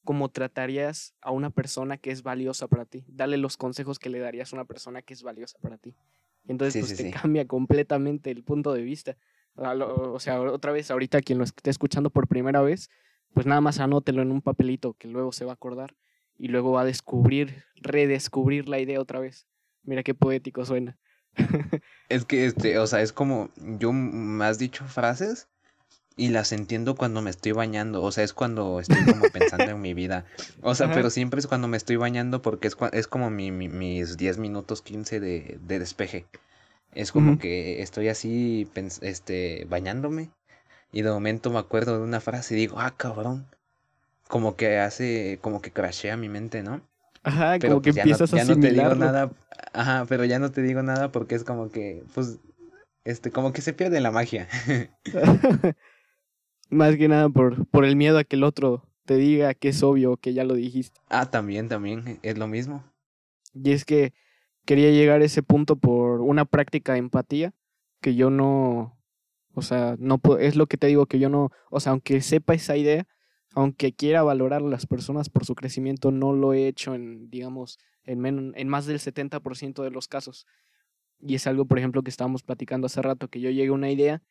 [0.04, 3.06] como tratarías a una persona que es valiosa para ti.
[3.08, 5.96] Dale los consejos que le darías a una persona que es valiosa para ti.
[6.46, 7.12] Y entonces Sí, pues, sí, te sí.
[7.22, 9.18] cambia completamente el punto de vista.
[9.56, 12.90] O sea, otra vez, ahorita quien lo esté escuchando por primera vez,
[13.34, 15.96] pues nada más anótelo en un papelito que luego se va a acordar
[16.38, 19.48] y luego va a descubrir, redescubrir la idea otra vez.
[19.84, 20.98] Mira qué poético suena.
[22.10, 25.50] es que, este, o sea, es como, yo me has dicho frases
[26.16, 29.82] y las entiendo cuando me estoy bañando, o sea, es cuando estoy como pensando en
[29.82, 30.26] mi vida.
[30.62, 34.18] O sea, pero siempre es cuando me estoy bañando porque es, es como mi, mis
[34.18, 36.28] 10 minutos 15 de, de despeje.
[36.94, 38.70] Es como que estoy así,
[39.02, 40.30] este, bañándome
[40.94, 43.48] y de momento me acuerdo de una frase y digo, ah, cabrón.
[44.30, 46.82] Como que hace, como que crashea mi mente, ¿no?
[47.24, 49.32] Ajá, como que pues, empiezas a ya no te digo nada,
[49.74, 52.40] ajá, pero ya no te digo nada porque es como que, pues,
[53.06, 54.48] este, como que se pierde la magia.
[56.70, 59.84] Más que nada por, por el miedo a que el otro te diga que es
[59.84, 61.00] obvio que ya lo dijiste.
[61.10, 62.84] Ah, también, también, es lo mismo.
[63.54, 64.14] Y es que
[64.66, 67.54] quería llegar a ese punto por una práctica de empatía
[68.02, 68.98] que yo no,
[69.54, 72.54] o sea, no es lo que te digo que yo no, o sea, aunque sepa
[72.54, 73.08] esa idea,
[73.56, 77.78] aunque quiera valorar a las personas por su crecimiento, no lo he hecho en, digamos,
[78.04, 80.48] en, en más del 70% de los casos.
[81.20, 83.92] Y es algo, por ejemplo, que estábamos platicando hace rato, que yo llegué a una
[83.92, 84.22] idea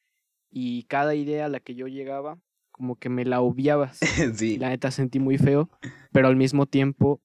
[0.50, 2.38] y cada idea a la que yo llegaba,
[2.70, 3.98] como que me la obviabas.
[4.34, 4.58] sí.
[4.58, 5.70] La neta sentí muy feo,
[6.10, 7.20] pero al mismo tiempo,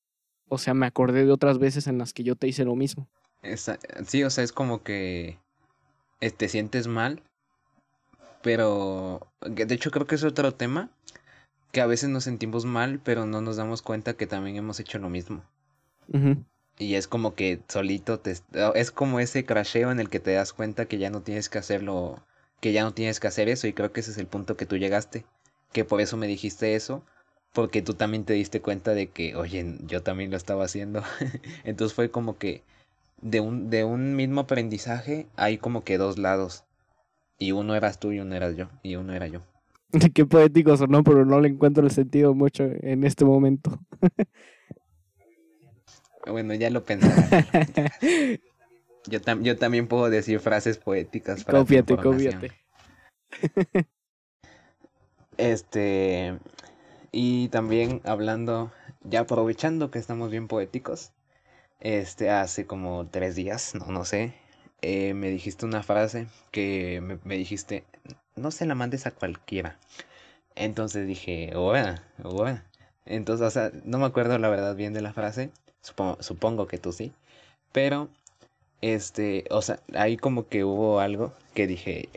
[0.47, 3.09] o sea, me acordé de otras veces en las que yo te hice lo mismo.
[4.05, 5.39] sí, o sea, es como que
[6.21, 7.23] eh, te sientes mal,
[8.47, 10.89] pero de hecho creo que es otro tema
[11.73, 14.99] que a veces nos sentimos mal, pero no nos damos cuenta que también hemos hecho
[14.99, 15.43] lo mismo.
[16.79, 18.37] Y es como que solito te...
[18.73, 21.57] Es como ese crasheo en el que te das cuenta que ya no tienes que
[21.57, 22.23] hacerlo,
[22.61, 24.65] que ya no tienes que hacer eso y creo que ese es el punto que
[24.65, 25.25] tú llegaste,
[25.73, 27.03] que por eso me dijiste eso,
[27.51, 31.03] porque tú también te diste cuenta de que, oye, yo también lo estaba haciendo.
[31.65, 32.63] Entonces fue como que
[33.21, 36.63] de un, de un mismo aprendizaje hay como que dos lados.
[37.39, 38.69] Y uno eras tú y uno eras yo.
[38.83, 39.41] Y uno era yo.
[40.13, 43.79] Qué poético sonó, pero no le encuentro el sentido mucho en este momento.
[46.27, 47.09] bueno, ya lo pensé.
[49.07, 51.43] yo, yo también puedo decir frases poéticas.
[51.43, 52.51] Para cópiate, cópiate.
[55.37, 56.37] este.
[57.11, 58.71] Y también hablando,
[59.03, 61.13] ya aprovechando que estamos bien poéticos,
[61.79, 64.33] este, hace como tres días, no, no sé,
[64.81, 67.83] eh, me dijiste una frase que me, dijiste,
[68.35, 69.77] no se la mandes a cualquiera.
[70.55, 72.61] Entonces dije, bueno, bueno.
[73.05, 75.51] Entonces, o sea, no me acuerdo la verdad bien de la frase,
[75.81, 77.13] supongo, supongo que tú sí,
[77.71, 78.09] pero,
[78.81, 82.09] este, o sea, ahí como que hubo algo que dije,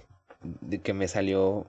[0.82, 1.66] que me salió,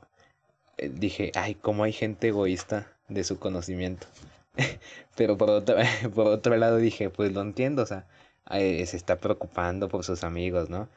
[0.77, 4.07] eh, dije, ay, como hay gente egoísta de su conocimiento.
[5.15, 5.75] pero por otro,
[6.15, 8.07] por otro lado dije, pues lo entiendo, o sea,
[8.53, 10.89] eh, se está preocupando por sus amigos, ¿no?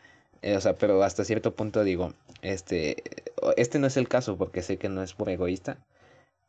[0.42, 3.02] Eh, o sea, pero hasta cierto punto digo, este,
[3.56, 5.78] este no es el caso porque sé que no es por egoísta,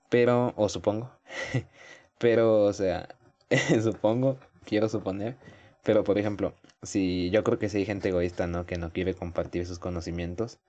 [0.09, 1.11] pero, o supongo,
[2.19, 3.09] pero, o sea,
[3.83, 5.37] supongo, quiero suponer,
[5.83, 6.53] pero por ejemplo,
[6.83, 8.65] si yo creo que si hay gente egoísta, ¿no?
[8.65, 10.59] Que no quiere compartir sus conocimientos,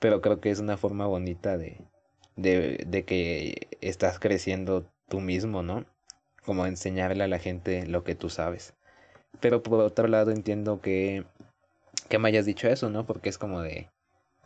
[0.00, 1.80] pero creo que es una forma bonita de,
[2.36, 5.86] de, de que estás creciendo tú mismo, ¿no?
[6.44, 8.74] Como enseñarle a la gente lo que tú sabes.
[9.40, 11.24] Pero por otro lado entiendo que,
[12.08, 13.06] que me hayas dicho eso, ¿no?
[13.06, 13.90] Porque es como de,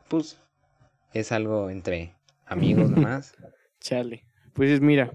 [0.08, 0.40] pues,
[1.12, 2.14] es algo entre
[2.46, 3.34] amigos nomás.
[3.80, 4.24] Charlie.
[4.54, 5.12] Pues mira,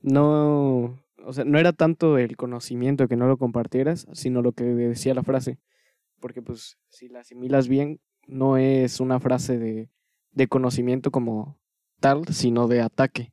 [0.00, 4.64] no, o sea, no era tanto el conocimiento que no lo compartieras, sino lo que
[4.64, 5.58] decía la frase.
[6.20, 9.90] Porque pues si la asimilas bien, no es una frase de,
[10.32, 11.58] de conocimiento como
[12.00, 13.32] tal, sino de ataque.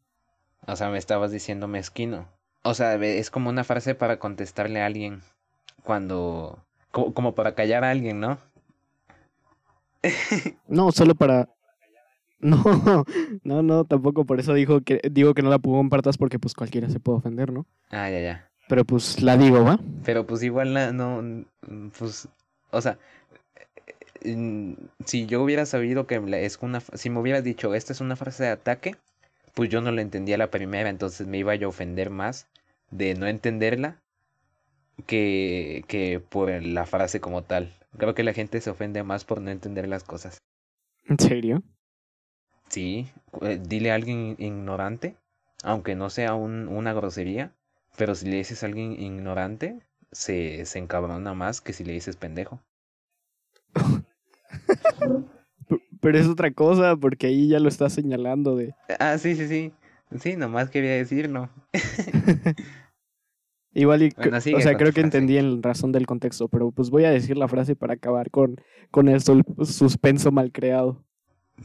[0.68, 2.28] O sea, me estabas diciendo mezquino.
[2.64, 5.22] O sea, es como una frase para contestarle a alguien
[5.84, 6.60] cuando...
[6.92, 8.38] Como, para callar a alguien, ¿no?
[10.68, 11.48] no, solo para...
[12.40, 12.62] No,
[13.44, 16.90] no, no, tampoco por eso dijo que, digo que no la compartas porque pues cualquiera
[16.90, 17.66] se puede ofender, ¿no?
[17.92, 18.50] Ah, ya, ya.
[18.68, 19.80] Pero pues la digo, ¿va?
[20.04, 21.46] Pero pues igual no,
[21.98, 22.28] pues,
[22.72, 22.98] o sea,
[25.06, 28.44] si yo hubiera sabido que es una, si me hubieras dicho, esta es una frase
[28.44, 28.96] de ataque,
[29.54, 32.48] pues yo no la entendía la primera, entonces me iba yo a ofender más
[32.92, 34.01] de no entenderla
[35.06, 37.74] que, que por la frase como tal.
[37.98, 40.38] Creo que la gente se ofende más por no entender las cosas.
[41.06, 41.64] ¿En serio?
[42.70, 43.08] Sí,
[43.42, 45.18] eh, dile a alguien ignorante,
[45.64, 47.54] aunque no sea un, una grosería,
[47.98, 49.80] pero si le dices a alguien ignorante,
[50.12, 52.62] se, se encabrona más que si le dices pendejo.
[56.00, 58.74] pero es otra cosa, porque ahí ya lo estás señalando de...
[59.00, 59.74] Ah, sí, sí, sí.
[60.20, 61.50] Sí, nomás quería decirlo.
[63.74, 64.14] Igual, y,
[64.54, 67.48] o sea, creo que entendí el razón del contexto, pero pues voy a decir la
[67.48, 68.58] frase para acabar con,
[68.92, 71.06] con el suspenso mal creado.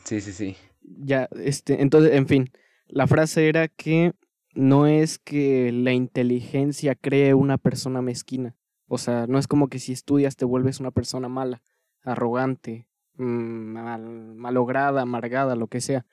[0.04, 0.56] Sí, sí, sí.
[0.82, 2.50] Ya, este, entonces, en fin,
[2.86, 4.12] La frase era que
[4.54, 8.54] no es que la inteligencia cree una persona mezquina.
[8.86, 11.62] O sea, no es como que si estudias te vuelves una persona mala,
[12.02, 12.86] arrogante,
[13.16, 16.06] mm, malograda, amargada, lo que sea.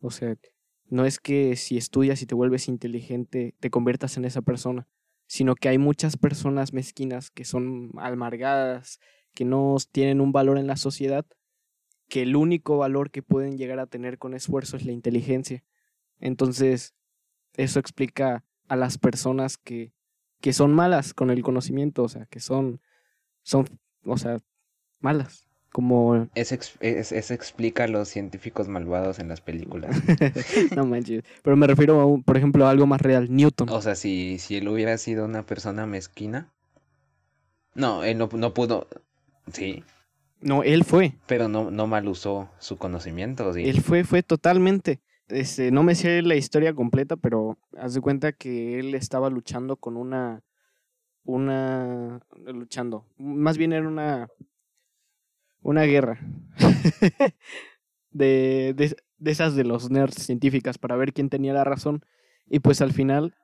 [0.00, 0.36] O sea,
[0.88, 4.88] no es que si estudias y te vuelves inteligente te conviertas en esa persona,
[5.32, 9.00] sino que hay muchas personas mezquinas que son amargadas,
[9.32, 11.24] que no tienen un valor en la sociedad,
[12.10, 15.64] que el único valor que pueden llegar a tener con esfuerzo es la inteligencia.
[16.20, 16.94] Entonces,
[17.54, 19.94] eso explica a las personas que,
[20.42, 22.82] que son malas con el conocimiento, o sea, que son,
[23.42, 23.64] son
[24.04, 24.36] o sea,
[25.00, 25.48] malas.
[25.72, 26.28] Como...
[26.34, 26.54] Eso,
[27.34, 29.96] explica a los científicos malvados en las películas.
[30.76, 31.24] no manches.
[31.42, 33.70] Pero me refiero, a por ejemplo, a algo más real, Newton.
[33.70, 36.52] O sea, si, si él hubiera sido una persona mezquina.
[37.74, 38.86] No, él no, no pudo.
[39.50, 39.82] Sí.
[40.42, 41.14] No, él fue.
[41.26, 43.62] Pero no, no mal usó su conocimiento, ¿sí?
[43.64, 45.00] Él fue, fue totalmente.
[45.28, 49.76] Este, no me sé la historia completa, pero haz de cuenta que él estaba luchando
[49.76, 50.42] con una.
[51.24, 52.20] Una.
[52.44, 53.06] Luchando.
[53.16, 54.28] Más bien era una.
[55.62, 56.20] Una guerra.
[58.10, 62.04] de, de, de esas de los nerds científicas para ver quién tenía la razón.
[62.46, 63.34] Y pues al final,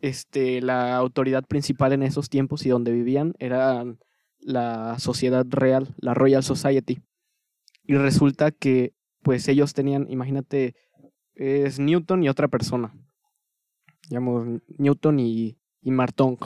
[0.00, 3.98] este, la autoridad principal en esos tiempos y donde vivían eran
[4.40, 7.00] la sociedad real, la Royal Society.
[7.84, 10.74] Y resulta que, pues ellos tenían, imagínate,
[11.34, 12.92] es Newton y otra persona.
[14.10, 16.38] Llamamos Newton y, y Martong.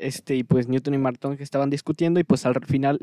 [0.00, 2.98] Este, y pues Newton y Martong estaban discutiendo y pues al final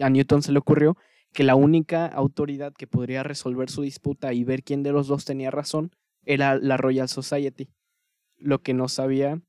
[0.00, 0.96] a Newton se le ocurrió
[1.32, 5.24] que la única autoridad que podría resolver su disputa y ver quién de los dos
[5.24, 5.92] tenía razón
[6.24, 7.70] era la Royal Society.
[8.36, 9.40] Lo que no sabía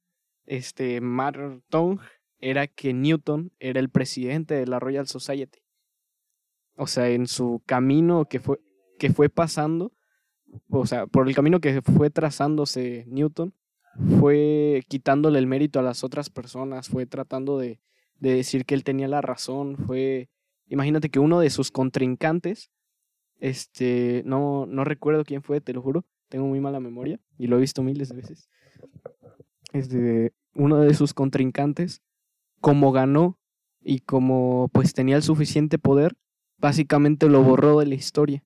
[0.46, 2.00] este, Marton
[2.40, 5.60] era que Newton era el presidente de la Royal Society.
[6.76, 8.60] O sea, en su camino que fue,
[9.00, 9.94] que fue pasando,
[10.70, 13.54] o sea, por el camino que fue trazándose Newton,
[14.20, 17.80] fue quitándole el mérito a las otras personas, fue tratando de,
[18.20, 20.30] de decir que él tenía la razón, fue,
[20.68, 22.72] imagínate que uno de sus contrincantes,
[23.40, 27.58] este, no, no recuerdo quién fue, te lo juro, tengo muy mala memoria y lo
[27.58, 28.50] he visto miles de veces,
[29.74, 32.02] este, uno de sus contrincantes,
[32.60, 33.40] como ganó
[33.82, 36.16] y como pues tenía el suficiente poder,
[36.58, 38.44] básicamente lo borró de la historia.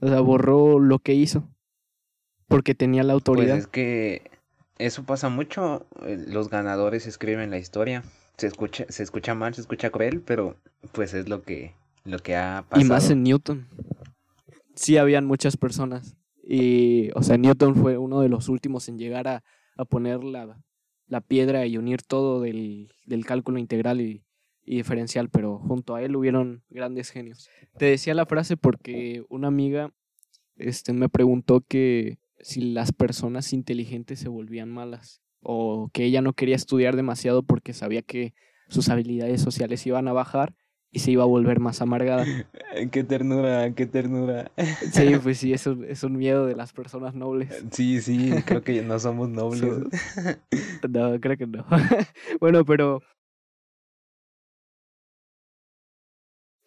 [0.00, 1.48] O sea, borró lo que hizo.
[2.46, 3.54] Porque tenía la autoridad.
[3.54, 4.30] Pues es que
[4.78, 5.86] eso pasa mucho.
[6.02, 8.04] Eh, los ganadores escriben la historia.
[8.36, 10.56] Se escucha, se escucha mal, se escucha cruel, pero
[10.92, 11.74] pues es lo que,
[12.04, 12.86] lo que ha pasado.
[12.86, 13.66] Y más en Newton.
[14.74, 16.16] Sí habían muchas personas.
[16.42, 19.42] Y, o sea, Newton fue uno de los últimos en llegar a,
[19.76, 20.58] a poner la,
[21.08, 22.90] la piedra y unir todo del,
[23.26, 24.22] cálculo integral y,
[24.64, 27.48] diferencial, pero junto a él hubieron grandes genios.
[27.78, 29.94] Te decía la frase porque una amiga
[30.56, 36.32] este, me preguntó que si las personas inteligentes se volvían malas o que ella no
[36.32, 38.34] quería estudiar demasiado porque sabía que
[38.68, 40.54] sus habilidades sociales iban a bajar
[40.90, 42.24] y se iba a volver más amargada.
[42.92, 44.50] Qué ternura, qué ternura.
[44.92, 47.64] Sí, pues sí, eso es un miedo de las personas nobles.
[47.72, 49.62] Sí, sí, creo que no somos nobles.
[50.88, 51.66] No, creo que no.
[52.40, 53.02] Bueno, pero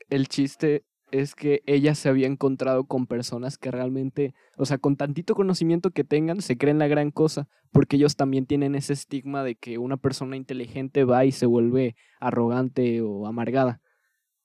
[0.10, 4.96] el chiste es que ella se había encontrado con personas que realmente, o sea, con
[4.96, 9.44] tantito conocimiento que tengan, se creen la gran cosa, porque ellos también tienen ese estigma
[9.44, 13.82] de que una persona inteligente va y se vuelve arrogante o amargada.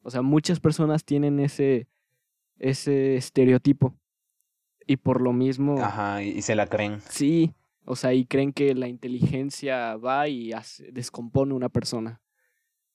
[0.02, 1.88] O sea, muchas personas tienen ese,
[2.58, 3.96] ese estereotipo.
[4.86, 5.82] Y por lo mismo...
[5.82, 7.00] Ajá, y se la creen.
[7.08, 7.54] Sí,
[7.84, 10.52] o sea, y creen que la inteligencia va y
[10.92, 12.20] descompone una persona.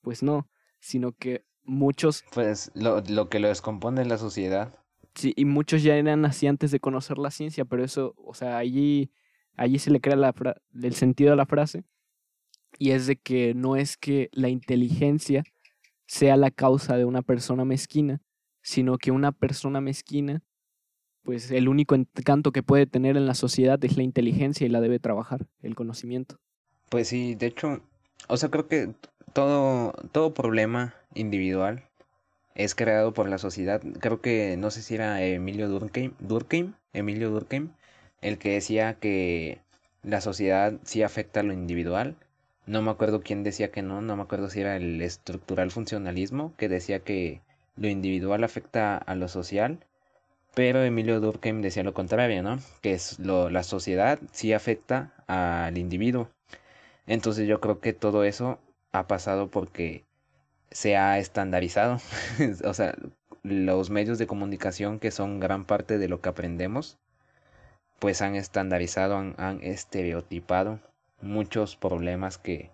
[0.02, 0.50] Pues no,
[0.80, 2.24] sino que muchos...
[2.34, 4.74] Pues lo, lo que lo descompone es la sociedad.
[5.16, 8.58] Sí, y muchos ya eran así antes de conocer la ciencia, pero eso, o sea,
[8.58, 9.12] allí,
[9.56, 10.34] allí se le crea la
[10.82, 11.84] el sentido a la frase.
[12.78, 15.44] Y es de que no es que la inteligencia
[16.08, 18.22] sea la causa de una persona mezquina,
[18.62, 20.44] sino que una persona mezquina,
[21.24, 24.82] pues el único encanto que puede tener en la sociedad es la inteligencia y la
[24.82, 26.40] debe trabajar, el conocimiento.
[26.90, 27.82] Pues sí, de hecho,
[28.28, 28.94] o sea, creo que
[29.34, 31.84] todo, todo problema individual
[32.56, 33.82] es creado por la sociedad.
[34.00, 37.72] Creo que, no sé si era Emilio Durkheim, Durkheim, Emilio Durkheim,
[38.22, 39.60] el que decía que
[40.04, 42.16] la sociedad sí afecta a lo individual,
[42.66, 46.54] no me acuerdo quién decía que no, no me acuerdo si era el estructural funcionalismo,
[46.58, 47.42] que decía que
[47.76, 49.86] lo individual afecta a lo social,
[50.54, 52.60] pero Emilio Durkheim decía lo contrario, ¿no?
[52.82, 56.30] Que es lo, la sociedad sí afecta al individuo.
[57.08, 58.60] Entonces yo creo que todo eso
[58.92, 60.04] ha pasado porque
[60.72, 62.00] se ha estandarizado.
[62.66, 62.96] o sea,
[63.44, 66.98] los medios de comunicación, que son gran parte de lo que aprendemos,
[68.00, 70.80] pues han estandarizado, han, estereotipado
[71.22, 72.72] muchos problemas que,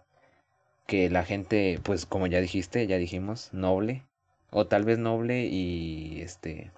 [0.85, 4.05] que la gente, pues como ya dijiste, ya dijimos, noble,
[4.51, 6.71] o tal vez noble y este,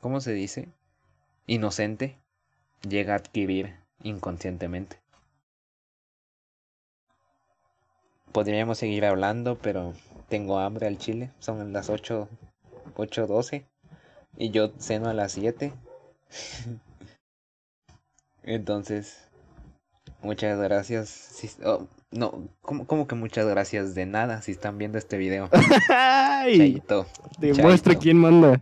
[0.00, 0.68] ¿cómo se dice?
[1.46, 2.16] Inocente,
[2.88, 5.00] llega a adquirir inconscientemente.
[8.32, 9.94] Podríamos seguir hablando, pero
[10.28, 12.28] tengo hambre al chile, son las 8,
[12.96, 13.64] 8.12
[14.36, 15.72] y yo ceno a las 7.
[18.42, 19.28] Entonces,
[20.22, 21.58] muchas gracias.
[21.64, 25.50] Oh, no, ¿cómo, que muchas gracias de nada si están viendo este video?
[25.88, 27.06] Chaito.
[27.38, 28.60] Demuestra quién manda.